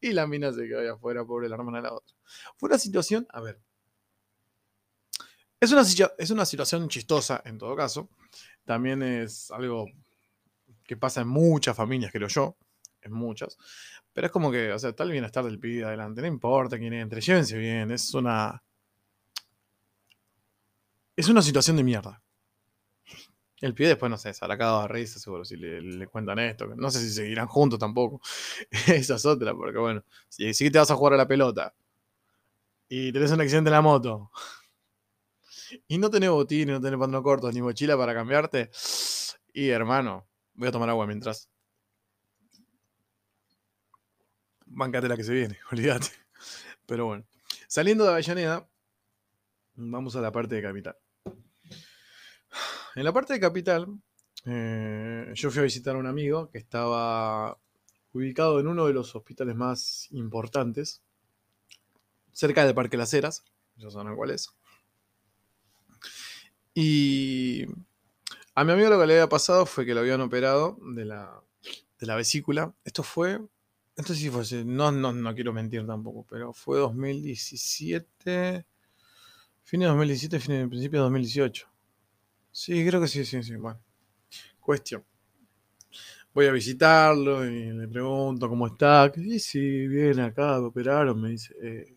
Y 0.00 0.12
la 0.12 0.26
mina 0.26 0.52
se 0.52 0.68
quedó 0.68 0.80
ahí 0.80 0.86
afuera, 0.86 1.24
pobre 1.24 1.48
la 1.48 1.56
hermana 1.56 1.78
de 1.78 1.82
la 1.84 1.94
otra. 1.94 2.14
Fue 2.56 2.68
una 2.68 2.78
situación, 2.78 3.26
a 3.30 3.40
ver. 3.40 3.60
Es 5.58 5.72
una, 5.72 5.82
es 6.18 6.30
una 6.30 6.46
situación 6.46 6.88
chistosa 6.88 7.42
en 7.44 7.58
todo 7.58 7.74
caso. 7.74 8.08
También 8.64 9.02
es 9.02 9.50
algo 9.50 9.86
que 10.84 10.96
pasa 10.96 11.22
en 11.22 11.28
muchas 11.28 11.76
familias, 11.76 12.12
creo 12.12 12.28
yo, 12.28 12.56
en 13.02 13.12
muchas. 13.12 13.56
Pero 14.12 14.26
es 14.26 14.32
como 14.32 14.50
que, 14.50 14.72
o 14.72 14.78
sea, 14.78 14.90
está 14.90 15.04
el 15.04 15.12
bienestar 15.12 15.44
del 15.44 15.58
pibe 15.58 15.84
adelante, 15.84 16.20
no 16.20 16.26
importa 16.26 16.78
quién 16.78 16.92
entre, 16.92 17.20
llévense 17.20 17.56
bien, 17.56 17.90
es 17.90 18.12
una. 18.14 18.62
Es 21.16 21.28
una 21.28 21.42
situación 21.42 21.76
de 21.76 21.84
mierda. 21.84 22.22
El 23.62 23.74
pibe 23.74 23.90
después, 23.90 24.10
no 24.10 24.18
sé, 24.18 24.34
se 24.34 24.44
de 24.44 24.88
risa, 24.88 25.20
seguro, 25.20 25.44
si 25.44 25.56
le, 25.56 26.06
cuentan 26.08 26.40
esto. 26.40 26.66
No 26.74 26.90
sé 26.90 26.98
si 27.00 27.10
seguirán 27.10 27.46
juntos 27.46 27.78
tampoco. 27.78 28.20
Esa 28.88 29.14
es 29.14 29.24
otra, 29.24 29.54
porque 29.54 29.78
bueno, 29.78 30.04
si, 30.28 30.52
te 30.70 30.78
vas 30.78 30.90
a 30.90 30.96
jugar 30.96 31.14
a 31.14 31.16
la 31.16 31.28
pelota 31.28 31.72
y 32.88 33.12
tenés 33.12 33.30
un 33.30 33.40
accidente 33.40 33.68
en 33.68 33.74
la 33.74 33.80
moto 33.80 34.30
y 35.86 35.96
no 35.96 36.10
tenés 36.10 36.30
botín, 36.30 36.70
no 36.70 36.80
tenés 36.80 36.98
pantalón 36.98 37.22
corto 37.22 37.52
ni 37.52 37.62
mochila 37.62 37.96
para 37.96 38.12
cambiarte, 38.14 38.70
y 39.52 39.68
hermano, 39.68 40.26
Voy 40.54 40.68
a 40.68 40.72
tomar 40.72 40.88
agua 40.88 41.06
mientras. 41.06 41.48
Bancate 44.66 45.08
la 45.08 45.16
que 45.16 45.24
se 45.24 45.32
viene, 45.32 45.58
olvídate. 45.72 46.08
Pero 46.86 47.06
bueno, 47.06 47.24
saliendo 47.68 48.04
de 48.04 48.10
Avellaneda, 48.10 48.68
vamos 49.74 50.16
a 50.16 50.20
la 50.20 50.32
parte 50.32 50.54
de 50.54 50.62
capital. 50.62 50.96
En 52.94 53.04
la 53.04 53.12
parte 53.12 53.32
de 53.32 53.40
capital, 53.40 53.86
eh, 54.44 55.32
yo 55.34 55.50
fui 55.50 55.60
a 55.60 55.64
visitar 55.64 55.94
a 55.94 55.98
un 55.98 56.06
amigo 56.06 56.50
que 56.50 56.58
estaba 56.58 57.58
ubicado 58.12 58.60
en 58.60 58.66
uno 58.66 58.86
de 58.86 58.92
los 58.92 59.14
hospitales 59.16 59.56
más 59.56 60.08
importantes, 60.10 61.02
cerca 62.32 62.64
del 62.64 62.74
Parque 62.74 62.96
Las 62.96 63.14
Heras, 63.14 63.44
ya 63.76 63.90
saben 63.90 64.14
cuál 64.16 64.30
es. 64.30 64.50
Y 66.74 67.66
a 68.54 68.64
mi 68.64 68.72
amigo 68.72 68.90
lo 68.90 69.00
que 69.00 69.06
le 69.06 69.14
había 69.14 69.28
pasado 69.28 69.66
fue 69.66 69.86
que 69.86 69.94
lo 69.94 70.00
habían 70.00 70.20
operado 70.20 70.78
de 70.94 71.04
la, 71.04 71.42
de 71.98 72.06
la 72.06 72.16
vesícula. 72.16 72.74
Esto 72.84 73.02
fue, 73.02 73.40
esto 73.96 74.14
sí 74.14 74.30
fue, 74.30 74.44
no, 74.64 74.92
no, 74.92 75.12
no 75.12 75.34
quiero 75.34 75.52
mentir 75.52 75.86
tampoco, 75.86 76.26
pero 76.28 76.52
fue 76.52 76.78
2017, 76.78 78.66
fin 79.64 79.80
de 79.80 79.86
2017, 79.86 80.40
fin 80.40 80.54
de 80.56 80.68
principio 80.68 81.00
de 81.00 81.04
2018. 81.04 81.68
Sí, 82.52 82.86
creo 82.86 83.00
que 83.00 83.08
sí, 83.08 83.24
sí, 83.24 83.42
sí. 83.42 83.56
Bueno, 83.56 83.80
cuestión. 84.60 85.04
Voy 86.34 86.46
a 86.46 86.52
visitarlo 86.52 87.44
y 87.44 87.72
le 87.72 87.88
pregunto 87.88 88.48
cómo 88.48 88.66
está. 88.66 89.12
Y 89.16 89.38
si 89.38 89.86
viene 89.86 90.22
acá, 90.22 90.58
me 90.60 90.66
operaron, 90.66 91.20
me 91.20 91.30
dice, 91.30 91.54
eh, 91.62 91.94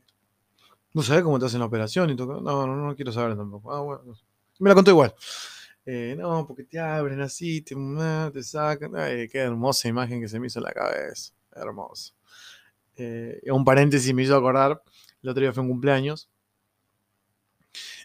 ¿no 0.94 1.02
sabes 1.04 1.24
cómo 1.24 1.40
te 1.40 1.46
hacen 1.46 1.60
la 1.60 1.66
operación? 1.68 2.10
Y 2.12 2.16
todo? 2.16 2.42
No, 2.42 2.68
no, 2.68 2.76
no 2.76 2.96
quiero 2.96 3.12
saber 3.12 3.38
tampoco. 3.38 3.74
Ah, 3.74 3.82
bueno, 3.82 4.04
me 4.60 4.70
la 4.70 4.76
contó 4.76 4.92
igual. 4.92 5.14
Eh, 5.86 6.16
no, 6.18 6.48
porque 6.48 6.64
te 6.64 6.80
abren 6.80 7.22
así, 7.22 7.62
te, 7.62 7.76
te 8.34 8.44
sacan. 8.44 8.96
Ay, 8.96 9.28
qué 9.30 9.40
hermosa 9.40 9.88
imagen 9.88 10.22
que 10.22 10.28
se 10.28 10.40
me 10.40 10.48
hizo 10.48 10.60
en 10.60 10.66
la 10.66 10.74
cabeza. 10.74 11.34
Hermoso. 11.52 12.14
Eh, 12.98 13.42
un 13.52 13.66
paréntesis 13.66 14.14
me 14.14 14.24
hizo 14.24 14.36
acordar, 14.36 14.82
el 15.22 15.30
otro 15.30 15.42
día 15.42 15.54
fue 15.54 15.64
un 15.64 15.70
cumpleaños. 15.70 16.30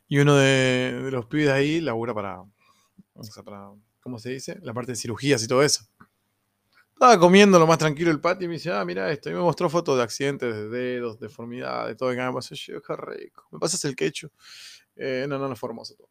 Y 0.08 0.18
uno 0.18 0.37
de, 0.37 1.08
los 1.12 1.26
pibes 1.26 1.50
ahí 1.50 1.80
labura 1.80 2.12
para, 2.12 2.40
o 2.40 3.22
sea, 3.22 3.44
para, 3.44 3.70
¿cómo 4.00 4.18
se 4.18 4.30
dice? 4.30 4.58
La 4.62 4.75
parte 4.75 4.92
de 4.92 4.96
cirugías 4.96 5.42
y 5.44 5.49
todo 5.49 5.62
eso. 5.62 5.84
Estaba 6.92 7.18
comiendo 7.18 7.58
lo 7.58 7.66
más 7.66 7.78
tranquilo 7.78 8.10
el 8.10 8.20
patio 8.20 8.44
y 8.44 8.49
me 8.49 8.54
dice, 8.54 8.72
ah, 8.72 8.84
mira 8.84 9.10
esto. 9.10 9.30
Y 9.30 9.32
me 9.32 9.40
mostró 9.40 9.70
fotos 9.70 9.96
de 9.96 10.02
accidentes, 10.02 10.52
de 10.52 10.68
dedos, 10.68 11.18
deformidades, 11.18 11.96
todo. 11.96 12.12
Y 12.12 12.16
me 12.16 12.32
pasó, 12.32 12.54
qué 12.56 12.96
rico. 12.96 13.49
¿Me 13.52 13.58
pasas 13.58 13.84
el 13.84 13.96
quecho? 13.96 14.30
Eh, 14.96 15.25
no, 15.28 15.38
no, 15.38 15.49
no 15.49 15.56
fue 15.56 15.70
hermoso 15.70 15.94
todo. 15.94 16.10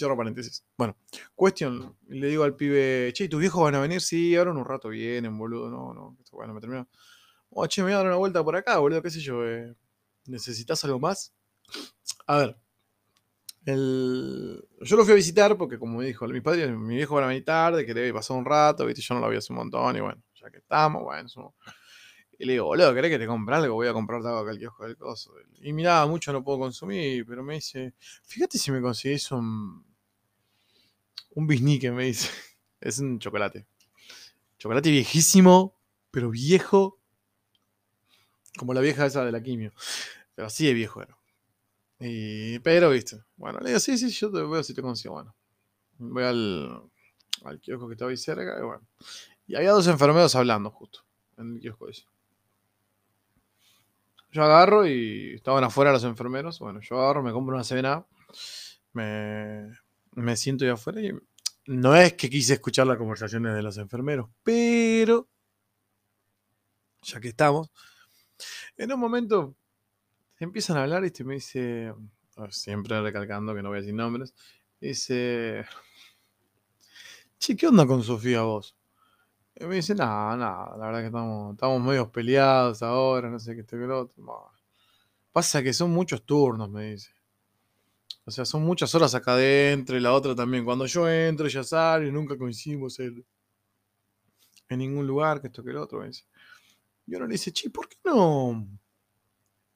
Cierro 0.00 0.16
paréntesis. 0.16 0.64
Bueno, 0.78 0.96
cuestión. 1.34 1.94
Le 2.08 2.28
digo 2.28 2.44
al 2.44 2.56
pibe, 2.56 3.12
che, 3.12 3.28
¿tus 3.28 3.38
viejos 3.38 3.62
van 3.62 3.74
a 3.74 3.80
venir? 3.80 4.00
Sí, 4.00 4.34
ahora 4.34 4.50
un 4.52 4.64
rato 4.64 4.88
vienen, 4.88 5.36
boludo. 5.36 5.68
No, 5.68 5.92
no. 5.92 6.16
Bueno, 6.32 6.54
me 6.54 6.60
terminó. 6.60 6.88
Oh, 7.50 7.66
che, 7.66 7.82
me 7.82 7.88
voy 7.88 7.92
a 7.92 7.96
dar 7.98 8.06
una 8.06 8.16
vuelta 8.16 8.42
por 8.42 8.56
acá, 8.56 8.78
boludo. 8.78 9.02
¿Qué 9.02 9.10
sé 9.10 9.20
yo? 9.20 9.46
Eh, 9.46 9.76
¿Necesitas 10.24 10.82
algo 10.86 10.98
más? 10.98 11.34
A 12.26 12.38
ver. 12.38 12.56
El... 13.66 14.66
Yo 14.80 14.96
lo 14.96 15.04
fui 15.04 15.12
a 15.12 15.16
visitar 15.16 15.58
porque, 15.58 15.78
como 15.78 15.98
me 15.98 16.06
dijo, 16.06 16.26
mis 16.28 16.40
padres, 16.40 16.70
mi 16.70 16.96
viejo 16.96 17.16
van 17.16 17.24
a 17.24 17.26
venir 17.26 17.44
tarde, 17.44 17.84
quería 17.84 18.10
pasar 18.14 18.38
un 18.38 18.46
rato, 18.46 18.86
¿viste? 18.86 19.02
Yo 19.02 19.14
no 19.14 19.20
lo 19.20 19.26
había 19.26 19.40
hace 19.40 19.52
un 19.52 19.58
montón 19.58 19.96
y 19.98 20.00
bueno, 20.00 20.22
ya 20.34 20.50
que 20.50 20.58
estamos, 20.60 21.02
bueno. 21.02 21.28
Y 22.38 22.46
le 22.46 22.54
digo, 22.54 22.64
boludo, 22.64 22.94
¿querés 22.94 23.10
que 23.10 23.18
te 23.18 23.26
compre 23.26 23.54
algo? 23.54 23.74
Voy 23.74 23.86
a 23.86 23.92
comprar 23.92 24.24
algo 24.24 24.38
acá 24.38 24.52
al 24.52 24.58
kiosco 24.58 24.86
del 24.86 24.96
coso. 24.96 25.34
Y 25.60 25.74
mirá, 25.74 26.06
mucho 26.06 26.32
no 26.32 26.42
puedo 26.42 26.58
consumir, 26.58 27.26
pero 27.26 27.42
me 27.42 27.56
dice, 27.56 27.92
fíjate 28.22 28.56
si 28.56 28.72
me 28.72 28.80
conseguís 28.80 29.30
un, 29.30 29.89
un 31.30 31.46
bisnique, 31.46 31.90
me 31.90 32.04
dice. 32.06 32.28
Es 32.80 32.98
un 32.98 33.18
chocolate. 33.18 33.66
Chocolate 34.58 34.90
viejísimo, 34.90 35.76
pero 36.10 36.30
viejo. 36.30 36.98
Como 38.58 38.72
la 38.72 38.80
vieja 38.80 39.04
esa 39.04 39.22
de 39.22 39.32
la 39.32 39.42
quimio. 39.42 39.72
Pero 40.34 40.46
así 40.46 40.66
de 40.66 40.72
viejo 40.72 41.02
era. 41.02 41.18
Y, 41.98 42.58
pero, 42.60 42.88
viste. 42.88 43.22
Bueno, 43.36 43.58
le 43.60 43.68
digo, 43.68 43.80
sí, 43.80 43.98
sí, 43.98 44.08
yo 44.08 44.32
te 44.32 44.40
veo 44.40 44.62
si 44.62 44.72
te 44.72 44.80
consigo. 44.80 45.12
Bueno, 45.12 45.36
voy 45.98 46.22
al, 46.24 46.82
al 47.44 47.60
kiosco 47.60 47.86
que 47.86 47.92
estaba 47.92 48.10
ahí 48.10 48.16
cerca. 48.16 48.58
Y 48.58 48.62
bueno. 48.62 48.86
Y 49.46 49.56
había 49.56 49.72
dos 49.72 49.86
enfermeros 49.86 50.34
hablando 50.34 50.70
justo 50.70 51.00
en 51.36 51.54
el 51.54 51.60
kiosco 51.60 51.88
ese. 51.88 52.04
Yo 54.32 54.44
agarro 54.44 54.86
y 54.86 55.34
estaban 55.34 55.64
afuera 55.64 55.92
los 55.92 56.04
enfermeros. 56.04 56.60
Bueno, 56.60 56.80
yo 56.80 57.00
agarro, 57.00 57.22
me 57.22 57.32
compro 57.32 57.54
una 57.54 57.64
cena, 57.64 58.06
me, 58.92 59.70
me 60.12 60.36
siento 60.36 60.64
ahí 60.64 60.70
afuera 60.70 61.00
y 61.00 61.12
no 61.66 61.94
es 61.94 62.14
que 62.14 62.30
quise 62.30 62.54
escuchar 62.54 62.86
las 62.86 62.96
conversaciones 62.96 63.54
de 63.54 63.62
los 63.62 63.76
enfermeros, 63.78 64.28
pero 64.42 65.28
ya 67.02 67.20
que 67.20 67.28
estamos, 67.28 67.70
en 68.76 68.92
un 68.92 69.00
momento 69.00 69.56
empiezan 70.38 70.76
a 70.76 70.82
hablar 70.82 71.04
y 71.04 71.24
me 71.24 71.34
dice, 71.34 71.94
siempre 72.50 73.00
recalcando 73.00 73.54
que 73.54 73.62
no 73.62 73.68
voy 73.68 73.78
a 73.78 73.80
decir 73.80 73.94
nombres, 73.94 74.34
dice, 74.80 75.64
che, 77.38 77.56
¿qué 77.56 77.66
onda 77.66 77.86
con 77.86 78.02
Sofía 78.02 78.42
vos? 78.42 78.76
Y 79.54 79.64
me 79.66 79.76
dice, 79.76 79.94
nada, 79.94 80.36
nada, 80.36 80.76
la 80.76 80.86
verdad 80.86 81.00
que 81.00 81.06
estamos, 81.06 81.54
estamos 81.54 81.82
medio 81.82 82.10
peleados 82.10 82.82
ahora, 82.82 83.28
no 83.28 83.38
sé 83.38 83.54
qué, 83.54 83.60
esto 83.60 83.76
que 83.76 83.84
lo 83.84 84.00
otro. 84.00 84.50
Pasa 85.32 85.62
que 85.62 85.72
son 85.72 85.90
muchos 85.90 86.24
turnos, 86.24 86.70
me 86.70 86.92
dice. 86.92 87.19
O 88.24 88.30
sea, 88.30 88.44
son 88.44 88.62
muchas 88.62 88.94
horas 88.94 89.14
acá 89.14 89.32
adentro 89.32 89.96
y 89.96 90.00
la 90.00 90.12
otra 90.12 90.34
también. 90.34 90.64
Cuando 90.64 90.86
yo 90.86 91.08
entro, 91.08 91.46
ella 91.46 91.64
sale 91.64 92.08
y 92.08 92.12
nunca 92.12 92.36
coincidimos 92.36 92.98
en, 93.00 93.24
en 94.68 94.78
ningún 94.78 95.06
lugar, 95.06 95.40
que 95.40 95.48
esto 95.48 95.64
que 95.64 95.70
el 95.70 95.76
otro. 95.78 96.04
Y 97.06 97.14
uno 97.14 97.26
le 97.26 97.32
dice, 97.32 97.52
che, 97.52 97.70
¿por 97.70 97.88
qué 97.88 97.96
no? 98.04 98.66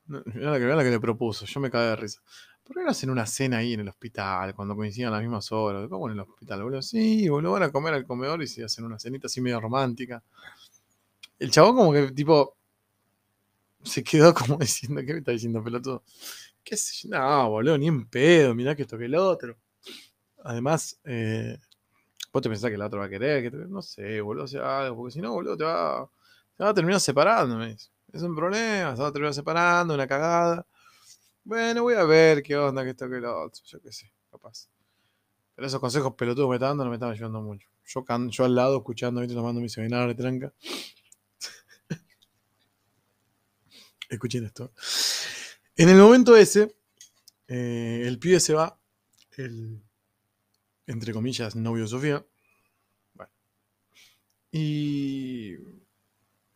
Mira 0.07 0.51
la, 0.51 0.59
que, 0.59 0.67
la 0.67 0.85
que 0.85 0.91
le 0.91 1.01
propuso, 1.01 1.47
yo 1.47 1.61
me 1.61 1.71
caí 1.71 1.89
de 1.89 1.97
risa. 1.97 2.21
¿Por 2.63 2.77
qué 2.77 2.83
no 2.83 2.91
hacen 2.91 3.11
una 3.11 3.27
cena 3.27 3.59
ahí 3.59 3.75
en 3.75 3.81
el 3.81 3.89
hospital 3.89 4.55
cuando 4.55 4.77
coincidan 4.77 5.13
las 5.13 5.21
mismas 5.21 5.51
horas? 5.53 5.89
¿Cómo 5.89 6.07
en 6.09 6.15
el 6.15 6.21
hospital, 6.21 6.63
boludo? 6.63 6.83
Sí, 6.83 7.29
boludo, 7.29 7.53
van 7.53 7.65
a 7.65 7.73
comer 7.73 7.95
al 7.95 8.07
comedor 8.07 8.43
y 8.43 8.47
se 8.47 8.65
hacen 8.65 8.85
una 8.85 8.99
cenita 8.99 9.27
así 9.27 9.41
medio 9.41 9.61
romántica. 9.61 10.23
El 11.39 11.51
chabón 11.51 11.77
como 11.77 11.93
que 11.93 12.13
tipo 12.13 12.57
se 13.83 14.03
quedó 14.03 14.35
como 14.35 14.57
diciendo, 14.59 15.03
¿qué 15.05 15.13
me 15.13 15.19
está 15.19 15.33
diciendo 15.33 15.63
pelotudo? 15.63 16.03
¿Qué 16.65 16.77
sé? 16.77 17.09
No, 17.09 17.51
boludo, 17.51 17.77
ni 17.79 17.89
en 17.89 18.09
pedo, 18.09 18.55
mirá 18.55 18.75
que 18.75 18.83
esto 18.83 18.97
que 18.97 19.05
el 19.05 19.15
otro. 19.15 19.57
Además, 20.45 20.99
eh, 21.05 21.59
vos 22.33 22.43
te 22.43 22.49
pensás 22.49 22.71
que 22.71 22.77
el 22.77 22.83
otro 22.83 23.01
va 23.01 23.07
a 23.07 23.09
querer, 23.09 23.43
que 23.43 23.51
no 23.57 23.83
sé, 23.83 24.21
boludo, 24.21 24.45
o 24.45 24.49
sea 24.49 24.93
porque 24.95 25.13
si 25.13 25.21
no, 25.21 25.33
boludo, 25.33 25.57
te 25.57 25.65
va, 25.65 26.09
te 26.57 26.65
va 26.65 26.71
a 26.71 26.75
terminar 26.75 27.01
separando. 27.01 27.63
Es 27.65 28.23
un 28.23 28.35
problema, 28.35 28.97
se 28.97 29.03
va 29.03 29.09
a 29.09 29.13
terminar 29.13 29.35
separando, 29.35 29.95
una 29.95 30.07
cagada. 30.07 30.67
Bueno, 31.45 31.83
voy 31.83 31.95
a 31.95 32.05
ver 32.05 32.43
qué 32.43 32.57
onda, 32.57 32.83
que 32.85 32.91
esto, 32.91 33.09
que 33.11 33.21
lo 33.21 33.45
otro. 33.45 33.63
Yo 33.67 33.81
qué 33.83 33.93
sé, 33.93 34.11
capaz. 34.31 34.69
Pero 35.55 35.67
esos 35.67 35.81
consejos 35.81 36.15
pelotudos 36.15 36.47
que 36.47 36.51
me 36.51 36.57
están 36.57 36.71
dando 36.71 36.85
no 36.85 36.91
me 36.91 36.97
están 36.97 37.11
ayudando 37.11 37.41
mucho. 37.43 37.69
Yo, 37.87 38.05
yo 38.31 38.45
al 38.45 38.55
lado, 38.55 38.79
escuchando, 38.79 39.21
¿viste? 39.21 39.35
tomando 39.35 39.61
mi 39.61 39.69
seminario 39.69 40.09
de 40.09 40.15
tranca. 40.15 40.53
Escuchen 44.09 44.45
esto. 44.45 44.73
En 45.77 45.89
el 45.89 45.97
momento 45.97 46.37
ese, 46.37 46.77
eh, 47.49 48.03
el 48.07 48.19
pibe 48.19 48.39
se 48.41 48.55
va, 48.55 48.79
el, 49.37 49.83
entre 50.87 51.13
comillas, 51.13 51.57
novio 51.57 51.83
de 51.83 51.89
Sofía. 51.89 52.25
Bueno. 53.15 53.33
Y 54.53 55.55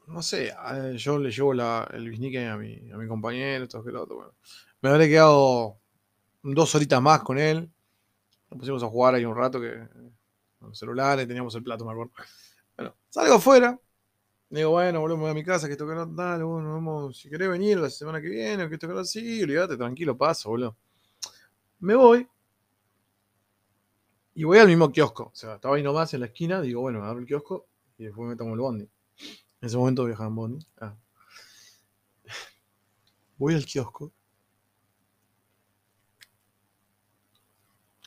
no 0.07 0.23
sé, 0.23 0.55
yo 0.97 1.19
le 1.19 1.31
llevo 1.31 1.53
el 1.53 2.11
bisnique 2.11 2.47
a 2.47 2.57
mi, 2.57 2.91
a 2.93 2.97
mi 2.97 3.09
compañero, 3.09 3.65
esto 3.65 3.85
que 3.85 3.91
lo 3.91 4.03
otro. 4.05 4.17
Bueno 4.17 4.35
me 4.81 4.91
habré 4.91 5.09
quedado 5.09 5.81
dos 6.43 6.75
horitas 6.75 7.03
más 7.03 7.23
con 7.23 7.39
él. 7.39 7.71
Nos 8.51 8.61
pusimos 8.61 8.83
a 8.83 8.87
jugar 8.87 9.15
ahí 9.15 9.25
un 9.25 9.37
rato 9.37 9.61
que 9.61 9.89
con 10.59 10.75
celulares, 10.75 11.27
teníamos 11.27 11.55
el 11.55 11.63
plato, 11.63 11.85
me 11.85 11.93
acuerdo. 11.93 12.13
Bueno, 12.77 12.95
salgo 13.09 13.35
afuera. 13.35 13.79
Digo, 14.51 14.71
bueno, 14.71 15.01
volvemos 15.01 15.31
a 15.31 15.35
mi 15.35 15.45
casa, 15.45 15.67
que 15.67 15.73
esto 15.73 15.87
que 15.87 15.95
no, 15.95 16.07
dale, 16.07 16.43
bueno, 16.43 16.73
vamos, 16.73 17.19
si 17.19 17.29
querés 17.29 17.51
venir 17.51 17.79
la 17.79 17.91
semana 17.91 18.21
que 18.21 18.29
viene, 18.29 18.67
que 18.69 18.75
esto 18.75 18.89
que 18.89 18.95
no, 18.95 19.05
sí, 19.05 19.43
olvídate, 19.43 19.77
tranquilo, 19.77 20.17
paso, 20.17 20.49
boludo. 20.51 20.77
Me 21.81 21.95
voy. 21.95 22.27
Y 24.35 24.45
voy 24.45 24.59
al 24.59 24.69
mismo 24.69 24.91
kiosco. 24.91 25.25
O 25.25 25.35
sea, 25.35 25.57
estaba 25.57 25.77
ahí 25.77 25.83
nomás 25.83 26.15
en 26.15 26.21
la 26.21 26.27
esquina, 26.27 26.61
digo, 26.63 26.81
bueno, 26.81 27.01
me 27.01 27.07
abro 27.07 27.21
el 27.21 27.27
kiosco 27.27 27.67
y 27.99 28.05
después 28.05 28.29
me 28.29 28.37
tomo 28.37 28.55
el 28.55 28.61
bondi. 28.61 28.85
En 28.85 29.67
ese 29.67 29.77
momento 29.77 30.05
viajaba 30.05 30.29
en 30.29 30.35
bondi. 30.35 30.67
Ah. 30.81 30.97
Voy 33.37 33.55
al 33.55 33.65
kiosco 33.65 34.13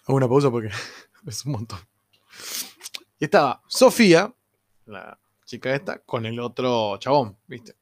Hago 0.06 0.17
una 0.17 0.27
pausa 0.27 0.49
porque 0.49 0.69
es 1.27 1.45
un 1.45 1.54
montón. 1.54 1.80
Y 3.19 3.25
estaba 3.25 3.62
Sofía, 3.67 4.34
la 4.86 5.20
chica 5.51 5.75
esta, 5.75 5.99
con 5.99 6.25
el 6.25 6.39
otro 6.39 6.97
chabón, 6.97 7.37
¿viste? 7.45 7.75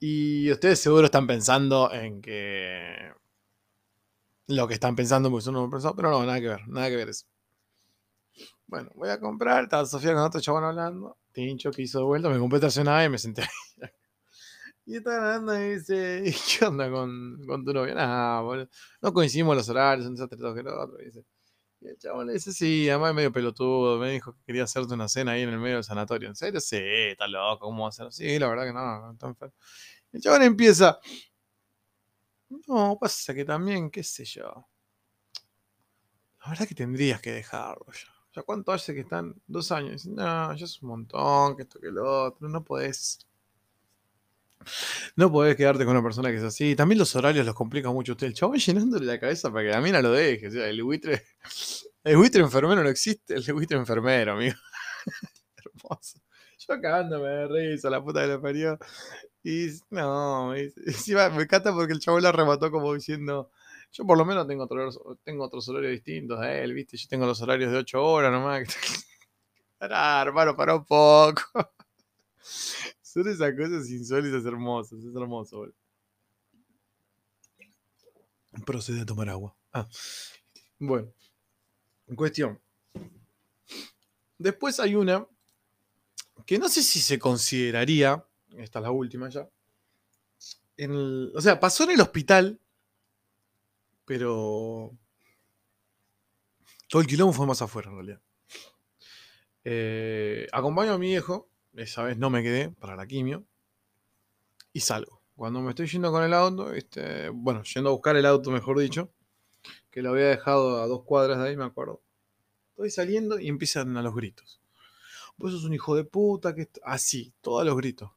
Y 0.00 0.50
ustedes 0.50 0.80
seguro 0.80 1.06
están 1.06 1.26
pensando 1.26 1.92
en 1.92 2.20
que 2.20 3.12
lo 4.48 4.66
que 4.66 4.74
están 4.74 4.96
pensando, 4.96 5.30
porque 5.30 5.48
uno 5.48 5.62
no 5.62 5.70
pensado, 5.70 5.94
pero 5.94 6.10
no, 6.10 6.24
nada 6.24 6.40
que 6.40 6.48
ver, 6.48 6.68
nada 6.68 6.88
que 6.88 6.96
ver 6.96 7.08
eso. 7.08 7.26
Bueno, 8.66 8.90
voy 8.96 9.10
a 9.10 9.20
comprar, 9.20 9.64
estaba 9.64 9.86
Sofía 9.86 10.12
con 10.12 10.22
otro 10.22 10.40
chabón 10.40 10.64
hablando, 10.64 11.16
Tincho 11.32 11.70
que 11.70 11.82
hizo 11.82 12.00
de 12.00 12.04
vuelta, 12.04 12.28
me 12.28 12.38
compré 12.38 12.56
estacionada 12.56 13.04
y 13.04 13.08
me 13.10 13.18
senté 13.18 13.42
ahí. 13.42 13.48
Y 14.88 14.96
está 14.98 15.16
grabando 15.16 15.58
y 15.58 15.74
dice, 15.74 16.22
¿y 16.26 16.32
qué 16.32 16.64
onda 16.64 16.88
con, 16.90 17.44
con 17.46 17.64
tu 17.64 17.72
novia? 17.72 17.94
Nah, 17.94 18.40
boludo, 18.40 18.68
no 19.02 19.12
coincidimos 19.12 19.56
los 19.56 19.68
horarios, 19.68 20.06
un 20.06 20.14
desastre 20.14 20.38
todo 20.38 20.54
que 20.54 20.60
el 20.60 20.68
otro. 20.68 21.00
Y, 21.00 21.06
dice, 21.06 21.24
y 21.80 21.88
el 21.88 21.98
chabón 21.98 22.26
le 22.28 22.34
dice, 22.34 22.52
sí, 22.52 22.88
además 22.88 23.14
medio 23.14 23.32
pelotudo, 23.32 23.98
me 23.98 24.10
dijo 24.10 24.34
que 24.34 24.42
quería 24.44 24.64
hacerte 24.64 24.94
una 24.94 25.08
cena 25.08 25.32
ahí 25.32 25.42
en 25.42 25.50
el 25.50 25.58
medio 25.58 25.76
del 25.76 25.84
sanatorio. 25.84 26.28
¿En 26.28 26.36
serio? 26.36 26.60
Sí, 26.60 26.78
está 26.80 27.28
loco, 27.28 27.66
¿cómo 27.66 27.82
va 27.82 27.86
a 27.86 27.88
hacer? 27.90 28.12
Sí, 28.12 28.38
la 28.38 28.48
verdad 28.48 28.64
que 28.64 28.72
no, 28.72 29.12
está 29.12 29.26
enfermo. 29.26 29.54
El 30.12 30.20
chabón 30.20 30.42
empieza, 30.42 30.98
no, 32.48 32.96
pasa 33.00 33.34
que 33.34 33.44
también, 33.44 33.90
qué 33.90 34.02
sé 34.02 34.24
yo. 34.24 34.68
La 36.42 36.50
verdad 36.50 36.68
que 36.68 36.74
tendrías 36.74 37.20
que 37.20 37.32
dejarlo 37.32 37.86
ya. 37.92 38.08
¿Ya 38.34 38.42
cuánto 38.42 38.70
hace 38.72 38.94
que 38.94 39.00
están? 39.00 39.34
Dos 39.46 39.72
años. 39.72 40.06
no, 40.06 40.54
ya 40.54 40.64
es 40.64 40.82
un 40.82 40.88
montón, 40.90 41.56
que 41.56 41.62
esto, 41.62 41.80
que 41.80 41.90
lo 41.90 42.26
otro. 42.26 42.48
No 42.48 42.62
podés. 42.62 43.26
No 45.16 45.30
podés 45.30 45.56
quedarte 45.56 45.84
con 45.84 45.92
una 45.94 46.02
persona 46.02 46.30
que 46.30 46.36
es 46.36 46.42
así. 46.42 46.74
También 46.74 46.98
los 46.98 47.14
horarios 47.16 47.46
los 47.46 47.54
complican 47.54 47.92
mucho 47.92 48.12
usted. 48.12 48.26
El 48.26 48.34
chabón 48.34 48.58
llenándole 48.58 49.06
la 49.06 49.20
cabeza 49.20 49.50
para 49.50 49.64
que 49.64 49.70
la 49.70 49.80
mina 49.80 50.02
lo 50.02 50.12
deje. 50.12 50.46
El 50.46 50.82
buitre. 50.82 51.22
El 52.04 52.16
buitre 52.16 52.42
enfermero 52.42 52.82
no 52.82 52.88
existe. 52.88 53.34
El 53.34 53.52
buitre 53.52 53.76
enfermero, 53.76 54.32
amigo. 54.32 54.56
Hermoso. 55.56 56.20
Yo 56.58 56.80
cagándome 56.80 57.28
de 57.28 57.48
risa, 57.48 57.90
la 57.90 58.02
puta 58.02 58.22
que 58.22 58.28
lo 58.28 58.42
parió. 58.42 58.78
Y 59.42 59.68
no, 59.90 60.50
me 60.50 61.42
encanta 61.42 61.72
porque 61.72 61.92
el 61.92 62.00
chabón 62.00 62.22
la 62.22 62.32
remató 62.32 62.70
como 62.70 62.92
diciendo. 62.94 63.50
Yo 63.92 64.04
por 64.04 64.18
lo 64.18 64.24
menos 64.24 64.46
tengo, 64.48 64.64
otros 64.64 64.98
tengo 65.22 65.44
otros 65.44 65.68
horarios 65.68 65.92
distintos 65.92 66.40
a 66.40 66.52
él, 66.52 66.74
¿viste? 66.74 66.96
Yo 66.96 67.08
tengo 67.08 67.26
los 67.26 67.40
horarios 67.40 67.70
de 67.70 67.78
8 67.78 68.04
horas 68.04 68.32
nomás. 68.32 68.64
Pará, 69.78 70.22
hermano, 70.22 70.56
pará 70.56 70.74
un 70.74 70.84
poco. 70.84 71.42
Son 73.16 73.26
esas 73.26 73.54
cosas 73.54 73.88
insólitas 73.88 74.44
hermosas, 74.44 74.98
es 74.98 75.16
hermoso, 75.16 75.56
boludo. 75.56 75.74
Procede 78.66 79.00
a 79.00 79.06
tomar 79.06 79.30
agua. 79.30 79.56
Ah. 79.72 79.88
Bueno. 80.78 81.10
En 82.08 82.14
cuestión. 82.14 82.60
Después 84.36 84.78
hay 84.80 84.96
una 84.96 85.26
que 86.44 86.58
no 86.58 86.68
sé 86.68 86.82
si 86.82 87.00
se 87.00 87.18
consideraría, 87.18 88.22
esta 88.50 88.80
es 88.80 88.82
la 88.82 88.90
última 88.90 89.30
ya, 89.30 89.48
o 91.34 91.40
sea, 91.40 91.58
pasó 91.58 91.84
en 91.84 91.92
el 91.92 92.00
hospital 92.02 92.60
pero 94.04 94.94
todo 96.90 97.00
el 97.00 97.08
quilombo 97.08 97.32
fue 97.32 97.46
más 97.46 97.62
afuera 97.62 97.88
en 97.88 97.94
realidad. 97.96 98.20
Eh, 99.64 100.46
acompaño 100.52 100.92
a 100.92 100.98
mi 100.98 101.08
viejo, 101.08 101.48
esa 101.76 102.02
vez 102.02 102.18
no 102.18 102.30
me 102.30 102.42
quedé 102.42 102.70
para 102.70 102.96
la 102.96 103.06
quimio, 103.06 103.44
y 104.72 104.80
salgo. 104.80 105.22
Cuando 105.36 105.60
me 105.60 105.70
estoy 105.70 105.86
yendo 105.86 106.10
con 106.10 106.22
el 106.22 106.32
auto, 106.32 106.72
este, 106.72 107.28
bueno, 107.28 107.62
yendo 107.62 107.90
a 107.90 107.92
buscar 107.92 108.16
el 108.16 108.26
auto, 108.26 108.50
mejor 108.50 108.78
dicho, 108.78 109.10
que 109.90 110.02
lo 110.02 110.10
había 110.10 110.26
dejado 110.26 110.82
a 110.82 110.86
dos 110.86 111.04
cuadras 111.04 111.38
de 111.38 111.48
ahí, 111.48 111.56
me 111.56 111.64
acuerdo. 111.64 112.02
Estoy 112.70 112.90
saliendo 112.90 113.38
y 113.38 113.48
empiezan 113.48 113.96
a 113.96 114.02
los 114.02 114.14
gritos. 114.14 114.60
Vos 115.36 115.52
sos 115.52 115.64
un 115.64 115.74
hijo 115.74 115.94
de 115.94 116.04
puta, 116.04 116.54
que... 116.54 116.68
Así, 116.82 117.32
todos 117.40 117.64
los 117.64 117.76
gritos. 117.76 118.10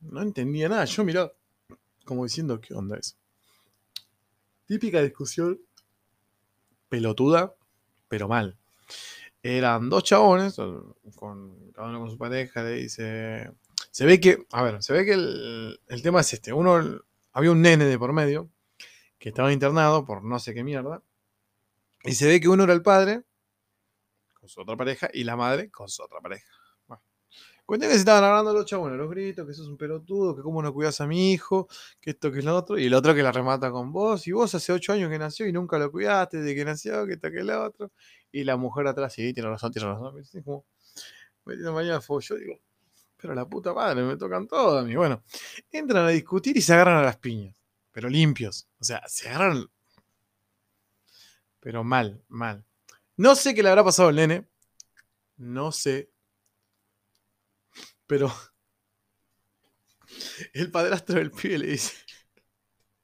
No 0.00 0.22
entendía 0.22 0.68
nada, 0.68 0.84
yo 0.84 1.04
miraba 1.04 1.32
como 2.06 2.24
diciendo, 2.24 2.60
¿qué 2.60 2.72
onda 2.72 2.96
eso? 2.96 3.16
Típica 4.64 5.02
discusión 5.02 5.60
pelotuda, 6.88 7.54
pero 8.08 8.28
mal. 8.28 8.56
Eran 9.46 9.88
dos 9.88 10.02
chabones, 10.02 10.56
con, 10.56 11.70
cada 11.72 11.88
uno 11.88 12.00
con 12.00 12.10
su 12.10 12.18
pareja, 12.18 12.62
le 12.64 12.72
dice... 12.72 13.52
Se 13.92 14.04
ve 14.04 14.20
que, 14.20 14.44
a 14.50 14.62
ver, 14.62 14.82
se 14.82 14.92
ve 14.92 15.04
que 15.04 15.12
el, 15.12 16.02
tema 16.02 16.20
es 16.20 16.32
este. 16.32 16.52
Uno, 16.52 17.00
había 17.32 17.52
un 17.52 17.62
nene 17.62 17.84
de 17.84 17.98
por 17.98 18.12
medio 18.12 18.50
que 19.18 19.28
estaba 19.28 19.52
internado 19.52 20.04
por 20.04 20.24
no 20.24 20.38
sé 20.38 20.52
qué 20.52 20.64
mierda. 20.64 21.02
Y 22.02 22.12
se 22.12 22.26
ve 22.26 22.40
que 22.40 22.48
uno 22.48 22.64
era 22.64 22.72
el 22.72 22.82
padre 22.82 23.22
con 24.34 24.48
su 24.48 24.60
otra 24.60 24.76
pareja 24.76 25.08
y 25.12 25.24
la 25.24 25.36
madre 25.36 25.70
con 25.70 25.88
su 25.88 26.02
otra 26.02 26.20
pareja. 26.20 26.55
Cuenta 27.66 27.88
que 27.88 27.94
se 27.94 27.98
estaban 27.98 28.22
hablando 28.22 28.52
los 28.52 28.64
chabones, 28.64 28.96
los 28.96 29.10
gritos, 29.10 29.44
que 29.44 29.52
sos 29.52 29.66
un 29.66 29.76
pelotudo, 29.76 30.36
que 30.36 30.42
cómo 30.42 30.62
no 30.62 30.72
cuidas 30.72 31.00
a 31.00 31.06
mi 31.08 31.32
hijo, 31.32 31.66
que 32.00 32.10
esto, 32.10 32.30
que 32.30 32.38
es 32.38 32.44
lo 32.44 32.56
otro, 32.56 32.78
y 32.78 32.86
el 32.86 32.94
otro 32.94 33.12
que 33.12 33.24
la 33.24 33.32
remata 33.32 33.72
con 33.72 33.92
vos, 33.92 34.24
y 34.28 34.32
vos 34.32 34.54
hace 34.54 34.72
ocho 34.72 34.92
años 34.92 35.10
que 35.10 35.18
nació 35.18 35.48
y 35.48 35.52
nunca 35.52 35.76
lo 35.76 35.90
cuidaste, 35.90 36.40
de 36.40 36.54
que 36.54 36.64
nació, 36.64 37.04
que 37.06 37.14
esto, 37.14 37.28
que 37.28 37.40
el 37.40 37.50
otro, 37.50 37.90
y 38.30 38.44
la 38.44 38.56
mujer 38.56 38.86
atrás, 38.86 39.14
sí, 39.14 39.34
tiene 39.34 39.48
razón, 39.48 39.72
tiene 39.72 39.88
razón, 39.88 40.16
es 40.20 40.30
como, 40.44 40.64
metiendo 41.44 41.72
mañana 41.72 42.00
fue 42.00 42.22
yo 42.22 42.36
digo, 42.36 42.60
pero 43.16 43.34
la 43.34 43.48
puta 43.48 43.74
madre, 43.74 44.02
me 44.02 44.16
tocan 44.16 44.46
todo 44.46 44.78
a 44.78 44.82
mí. 44.84 44.94
Bueno, 44.94 45.24
entran 45.72 46.04
a 46.04 46.10
discutir 46.10 46.56
y 46.56 46.62
se 46.62 46.72
agarran 46.74 46.98
a 46.98 47.02
las 47.02 47.16
piñas, 47.16 47.56
pero 47.90 48.08
limpios, 48.08 48.68
o 48.78 48.84
sea, 48.84 49.02
se 49.08 49.28
agarran, 49.28 49.66
pero 51.58 51.82
mal, 51.82 52.22
mal. 52.28 52.64
No 53.16 53.34
sé 53.34 53.54
qué 53.54 53.62
le 53.62 53.70
habrá 53.70 53.82
pasado 53.82 54.10
al 54.10 54.16
nene, 54.16 54.46
no 55.36 55.72
sé, 55.72 56.10
pero 58.06 58.32
el 60.52 60.70
padrastro 60.70 61.18
del 61.18 61.30
pibe 61.30 61.58
le 61.58 61.66
dice: 61.68 61.92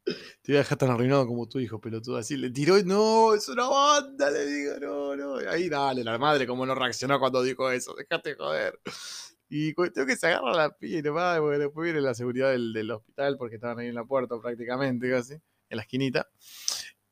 Te 0.04 0.52
voy 0.52 0.56
a 0.56 0.58
dejar 0.60 0.78
tan 0.78 0.90
arruinado 0.90 1.26
como 1.26 1.48
tu 1.48 1.58
hijo, 1.58 1.80
pelotudo. 1.80 2.16
Así 2.16 2.36
le 2.36 2.50
tiró 2.50 2.78
y 2.78 2.84
no, 2.84 3.34
es 3.34 3.48
una 3.48 3.68
banda, 3.68 4.30
le 4.30 4.46
digo, 4.46 4.74
no, 4.80 5.16
no. 5.16 5.36
Ahí 5.48 5.68
dale, 5.68 6.04
la 6.04 6.18
madre, 6.18 6.46
como 6.46 6.66
no 6.66 6.74
reaccionó 6.74 7.18
cuando 7.18 7.42
dijo 7.42 7.70
eso, 7.70 7.94
déjate 7.94 8.34
joder. 8.34 8.78
Y 9.48 9.74
tengo 9.74 10.06
que 10.06 10.16
se 10.16 10.28
agarra 10.28 10.54
la 10.54 10.70
piba 10.70 10.98
y 10.98 11.02
demás, 11.02 11.38
porque 11.38 11.58
después 11.58 11.84
viene 11.84 12.00
la 12.00 12.14
seguridad 12.14 12.50
del, 12.52 12.90
hospital, 12.90 13.36
porque 13.36 13.56
estaban 13.56 13.78
ahí 13.80 13.88
en 13.88 13.94
la 13.94 14.04
puerta 14.04 14.40
prácticamente, 14.40 15.10
casi, 15.10 15.34
en 15.34 15.76
la 15.76 15.82
esquinita. 15.82 16.30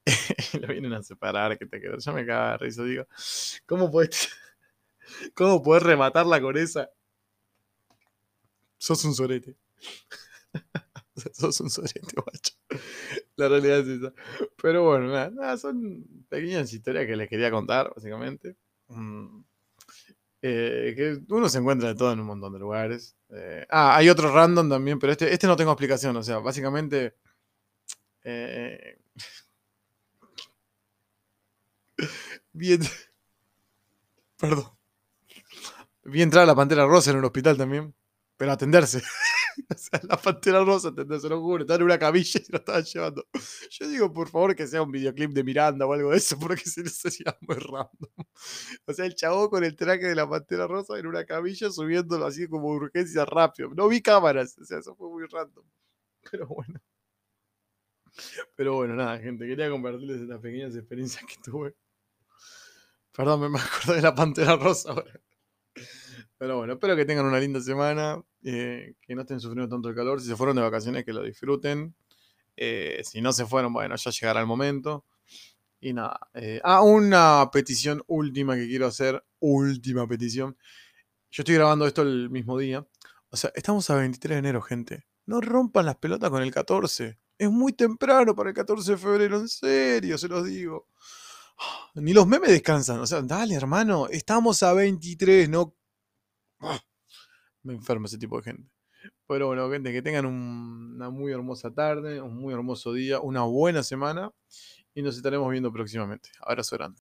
lo 0.61 0.69
vienen 0.69 0.95
a 0.95 1.03
separar, 1.03 1.59
que 1.59 1.67
te 1.67 1.81
quedó. 1.81 1.99
Yo 1.99 2.13
me 2.15 2.25
cago 2.25 2.53
de 2.53 2.57
risa, 2.57 2.83
digo, 2.85 3.07
¿cómo 3.67 3.91
puedes, 3.91 4.31
cómo 5.35 5.63
puedes 5.63 5.83
rematarla 5.83 6.41
con 6.41 6.57
esa? 6.57 6.91
Sos 8.81 9.05
un 9.05 9.15
sorete. 9.15 9.57
sos 11.35 11.61
un 11.61 11.71
sorete, 11.71 12.01
macho. 12.17 12.55
La 13.37 13.49
realidad 13.49 13.81
es 13.81 13.87
esa. 13.87 14.13
Pero 14.61 14.85
bueno, 14.85 15.09
nada, 15.09 15.57
son 15.59 16.05
pequeñas 16.29 16.73
historias 16.73 17.07
que 17.07 17.17
les 17.17 17.29
quería 17.29 17.51
contar, 17.51 17.93
básicamente. 17.95 18.57
Mm, 18.89 19.43
eh, 20.43 20.95
que 20.97 21.21
uno 21.33 21.49
se 21.49 21.59
encuentra 21.59 21.89
de 21.91 21.95
todo 21.95 22.13
en 22.13 22.21
un 22.21 22.27
montón 22.27 22.53
de 22.55 22.59
lugares. 22.59 23.15
Eh, 23.29 23.67
ah, 23.71 23.97
hay 23.97 24.09
otro 24.09 24.33
random 24.33 24.71
también, 24.71 24.99
pero 24.99 25.13
este, 25.13 25.33
este 25.33 25.47
no 25.47 25.57
tengo 25.57 25.73
explicación. 25.73 26.17
O 26.17 26.23
sea, 26.23 26.39
básicamente. 26.39 27.15
Eh, 28.25 28.99
bien. 32.53 32.81
Perdón. 34.39 34.71
Vi 36.05 36.23
entrar 36.23 36.45
a 36.45 36.47
la 36.47 36.55
pantera 36.55 36.87
rosa 36.87 37.11
en 37.11 37.19
un 37.19 37.27
hospital 37.27 37.59
también 37.59 37.95
pero 38.41 38.53
atenderse. 38.53 39.03
o 39.71 39.77
sea, 39.77 40.01
la 40.09 40.17
pantera 40.17 40.65
rosa, 40.65 40.89
atenderse, 40.89 41.29
lo 41.29 41.43
juro, 41.43 41.65
estaba 41.65 41.77
en 41.77 41.83
una 41.83 41.99
camilla 41.99 42.41
y 42.41 42.51
lo 42.51 42.57
estaban 42.57 42.85
llevando. 42.85 43.27
Yo 43.71 43.87
digo, 43.87 44.11
por 44.15 44.31
favor, 44.31 44.57
que 44.57 44.67
sea 44.67 44.81
un 44.81 44.91
videoclip 44.91 45.33
de 45.33 45.45
Miranda 45.45 45.85
o 45.85 45.93
algo 45.93 46.11
de 46.11 46.17
eso, 46.17 46.39
porque 46.39 46.65
se 46.65 46.89
sería 46.89 47.37
muy 47.43 47.57
random. 47.57 48.11
O 48.87 48.95
sea, 48.95 49.05
el 49.05 49.15
chavo 49.15 49.51
con 49.51 49.63
el 49.63 49.77
traje 49.77 50.07
de 50.07 50.15
la 50.15 50.27
pantera 50.27 50.67
rosa 50.67 50.99
en 50.99 51.07
una 51.07 51.27
camilla 51.27 51.71
subiéndolo 51.71 52.25
así 52.25 52.49
como 52.49 52.69
urgencia 52.69 53.27
rápido. 53.27 53.69
No 53.75 53.89
vi 53.89 54.01
cámaras, 54.01 54.57
o 54.57 54.65
sea, 54.65 54.79
eso 54.79 54.97
fue 54.97 55.11
muy 55.11 55.27
random. 55.27 55.67
Pero 56.31 56.47
bueno. 56.47 56.81
Pero 58.57 58.75
bueno, 58.77 58.95
nada, 58.95 59.19
gente, 59.19 59.47
quería 59.47 59.69
compartirles 59.69 60.23
estas 60.23 60.41
pequeñas 60.41 60.75
experiencias 60.75 61.25
que 61.27 61.37
tuve. 61.45 61.75
Perdón, 63.13 63.53
me 63.53 63.59
acuerdo 63.61 63.93
de 63.97 64.01
la 64.01 64.15
pantera 64.15 64.57
rosa 64.57 64.93
ahora. 64.93 65.21
Pero 66.41 66.57
bueno, 66.57 66.73
espero 66.73 66.97
que 66.97 67.05
tengan 67.05 67.27
una 67.27 67.39
linda 67.39 67.61
semana, 67.61 68.19
eh, 68.43 68.95
que 69.03 69.15
no 69.15 69.21
estén 69.21 69.41
sufriendo 69.41 69.69
tanto 69.69 69.91
el 69.91 69.95
calor. 69.95 70.23
Si 70.23 70.27
se 70.27 70.37
fueron 70.37 70.57
de 70.57 70.63
vacaciones, 70.63 71.05
que 71.05 71.13
lo 71.13 71.23
disfruten. 71.23 71.95
Eh, 72.57 73.03
si 73.05 73.21
no 73.21 73.35
se 73.35 73.45
fueron, 73.45 73.75
bueno, 73.75 73.95
ya 73.95 74.11
llegará 74.11 74.41
el 74.41 74.47
momento. 74.47 75.05
Y 75.83 75.93
nada. 75.93 76.19
Eh, 76.33 76.59
ah, 76.65 76.81
una 76.81 77.51
petición 77.53 78.03
última 78.07 78.57
que 78.57 78.67
quiero 78.67 78.87
hacer. 78.87 79.23
Última 79.41 80.09
petición. 80.09 80.57
Yo 81.31 81.43
estoy 81.43 81.57
grabando 81.57 81.87
esto 81.87 82.01
el 82.01 82.31
mismo 82.31 82.57
día. 82.57 82.87
O 83.29 83.37
sea, 83.37 83.53
estamos 83.55 83.91
a 83.91 83.97
23 83.97 84.37
de 84.37 84.39
enero, 84.39 84.63
gente. 84.63 85.05
No 85.27 85.43
rompan 85.43 85.85
las 85.85 85.97
pelotas 85.97 86.31
con 86.31 86.43
el 86.43 86.51
14. 86.51 87.19
Es 87.37 87.51
muy 87.51 87.75
temprano 87.75 88.35
para 88.35 88.49
el 88.49 88.55
14 88.55 88.93
de 88.93 88.97
febrero, 88.97 89.37
en 89.41 89.49
serio, 89.51 90.17
se 90.17 90.29
los 90.29 90.47
digo. 90.47 90.87
Ni 91.97 92.15
los 92.15 92.27
memes 92.27 92.49
descansan. 92.49 92.99
O 93.01 93.07
sea, 93.07 93.21
dale, 93.21 93.55
hermano, 93.55 94.09
estamos 94.09 94.63
a 94.63 94.73
23, 94.73 95.51
no 95.51 95.75
me 97.63 97.75
enferma 97.75 98.07
ese 98.07 98.19
tipo 98.19 98.37
de 98.39 98.43
gente. 98.45 98.71
Pero 99.27 99.47
bueno, 99.47 99.71
gente, 99.71 99.93
que 99.93 100.03
tengan 100.03 100.27
una 100.27 101.11
muy 101.11 101.33
hermosa 101.33 101.73
tarde, 101.73 102.21
un 102.21 102.37
muy 102.37 102.53
hermoso 102.53 102.93
día, 102.93 103.21
una 103.21 103.43
buena 103.43 103.83
semana 103.83 104.31
y 104.95 105.03
nos 105.03 105.17
estaremos 105.17 105.51
viendo 105.51 105.73
próximamente. 105.73 106.31
Abrazo 106.41 106.77
grande. 106.77 106.89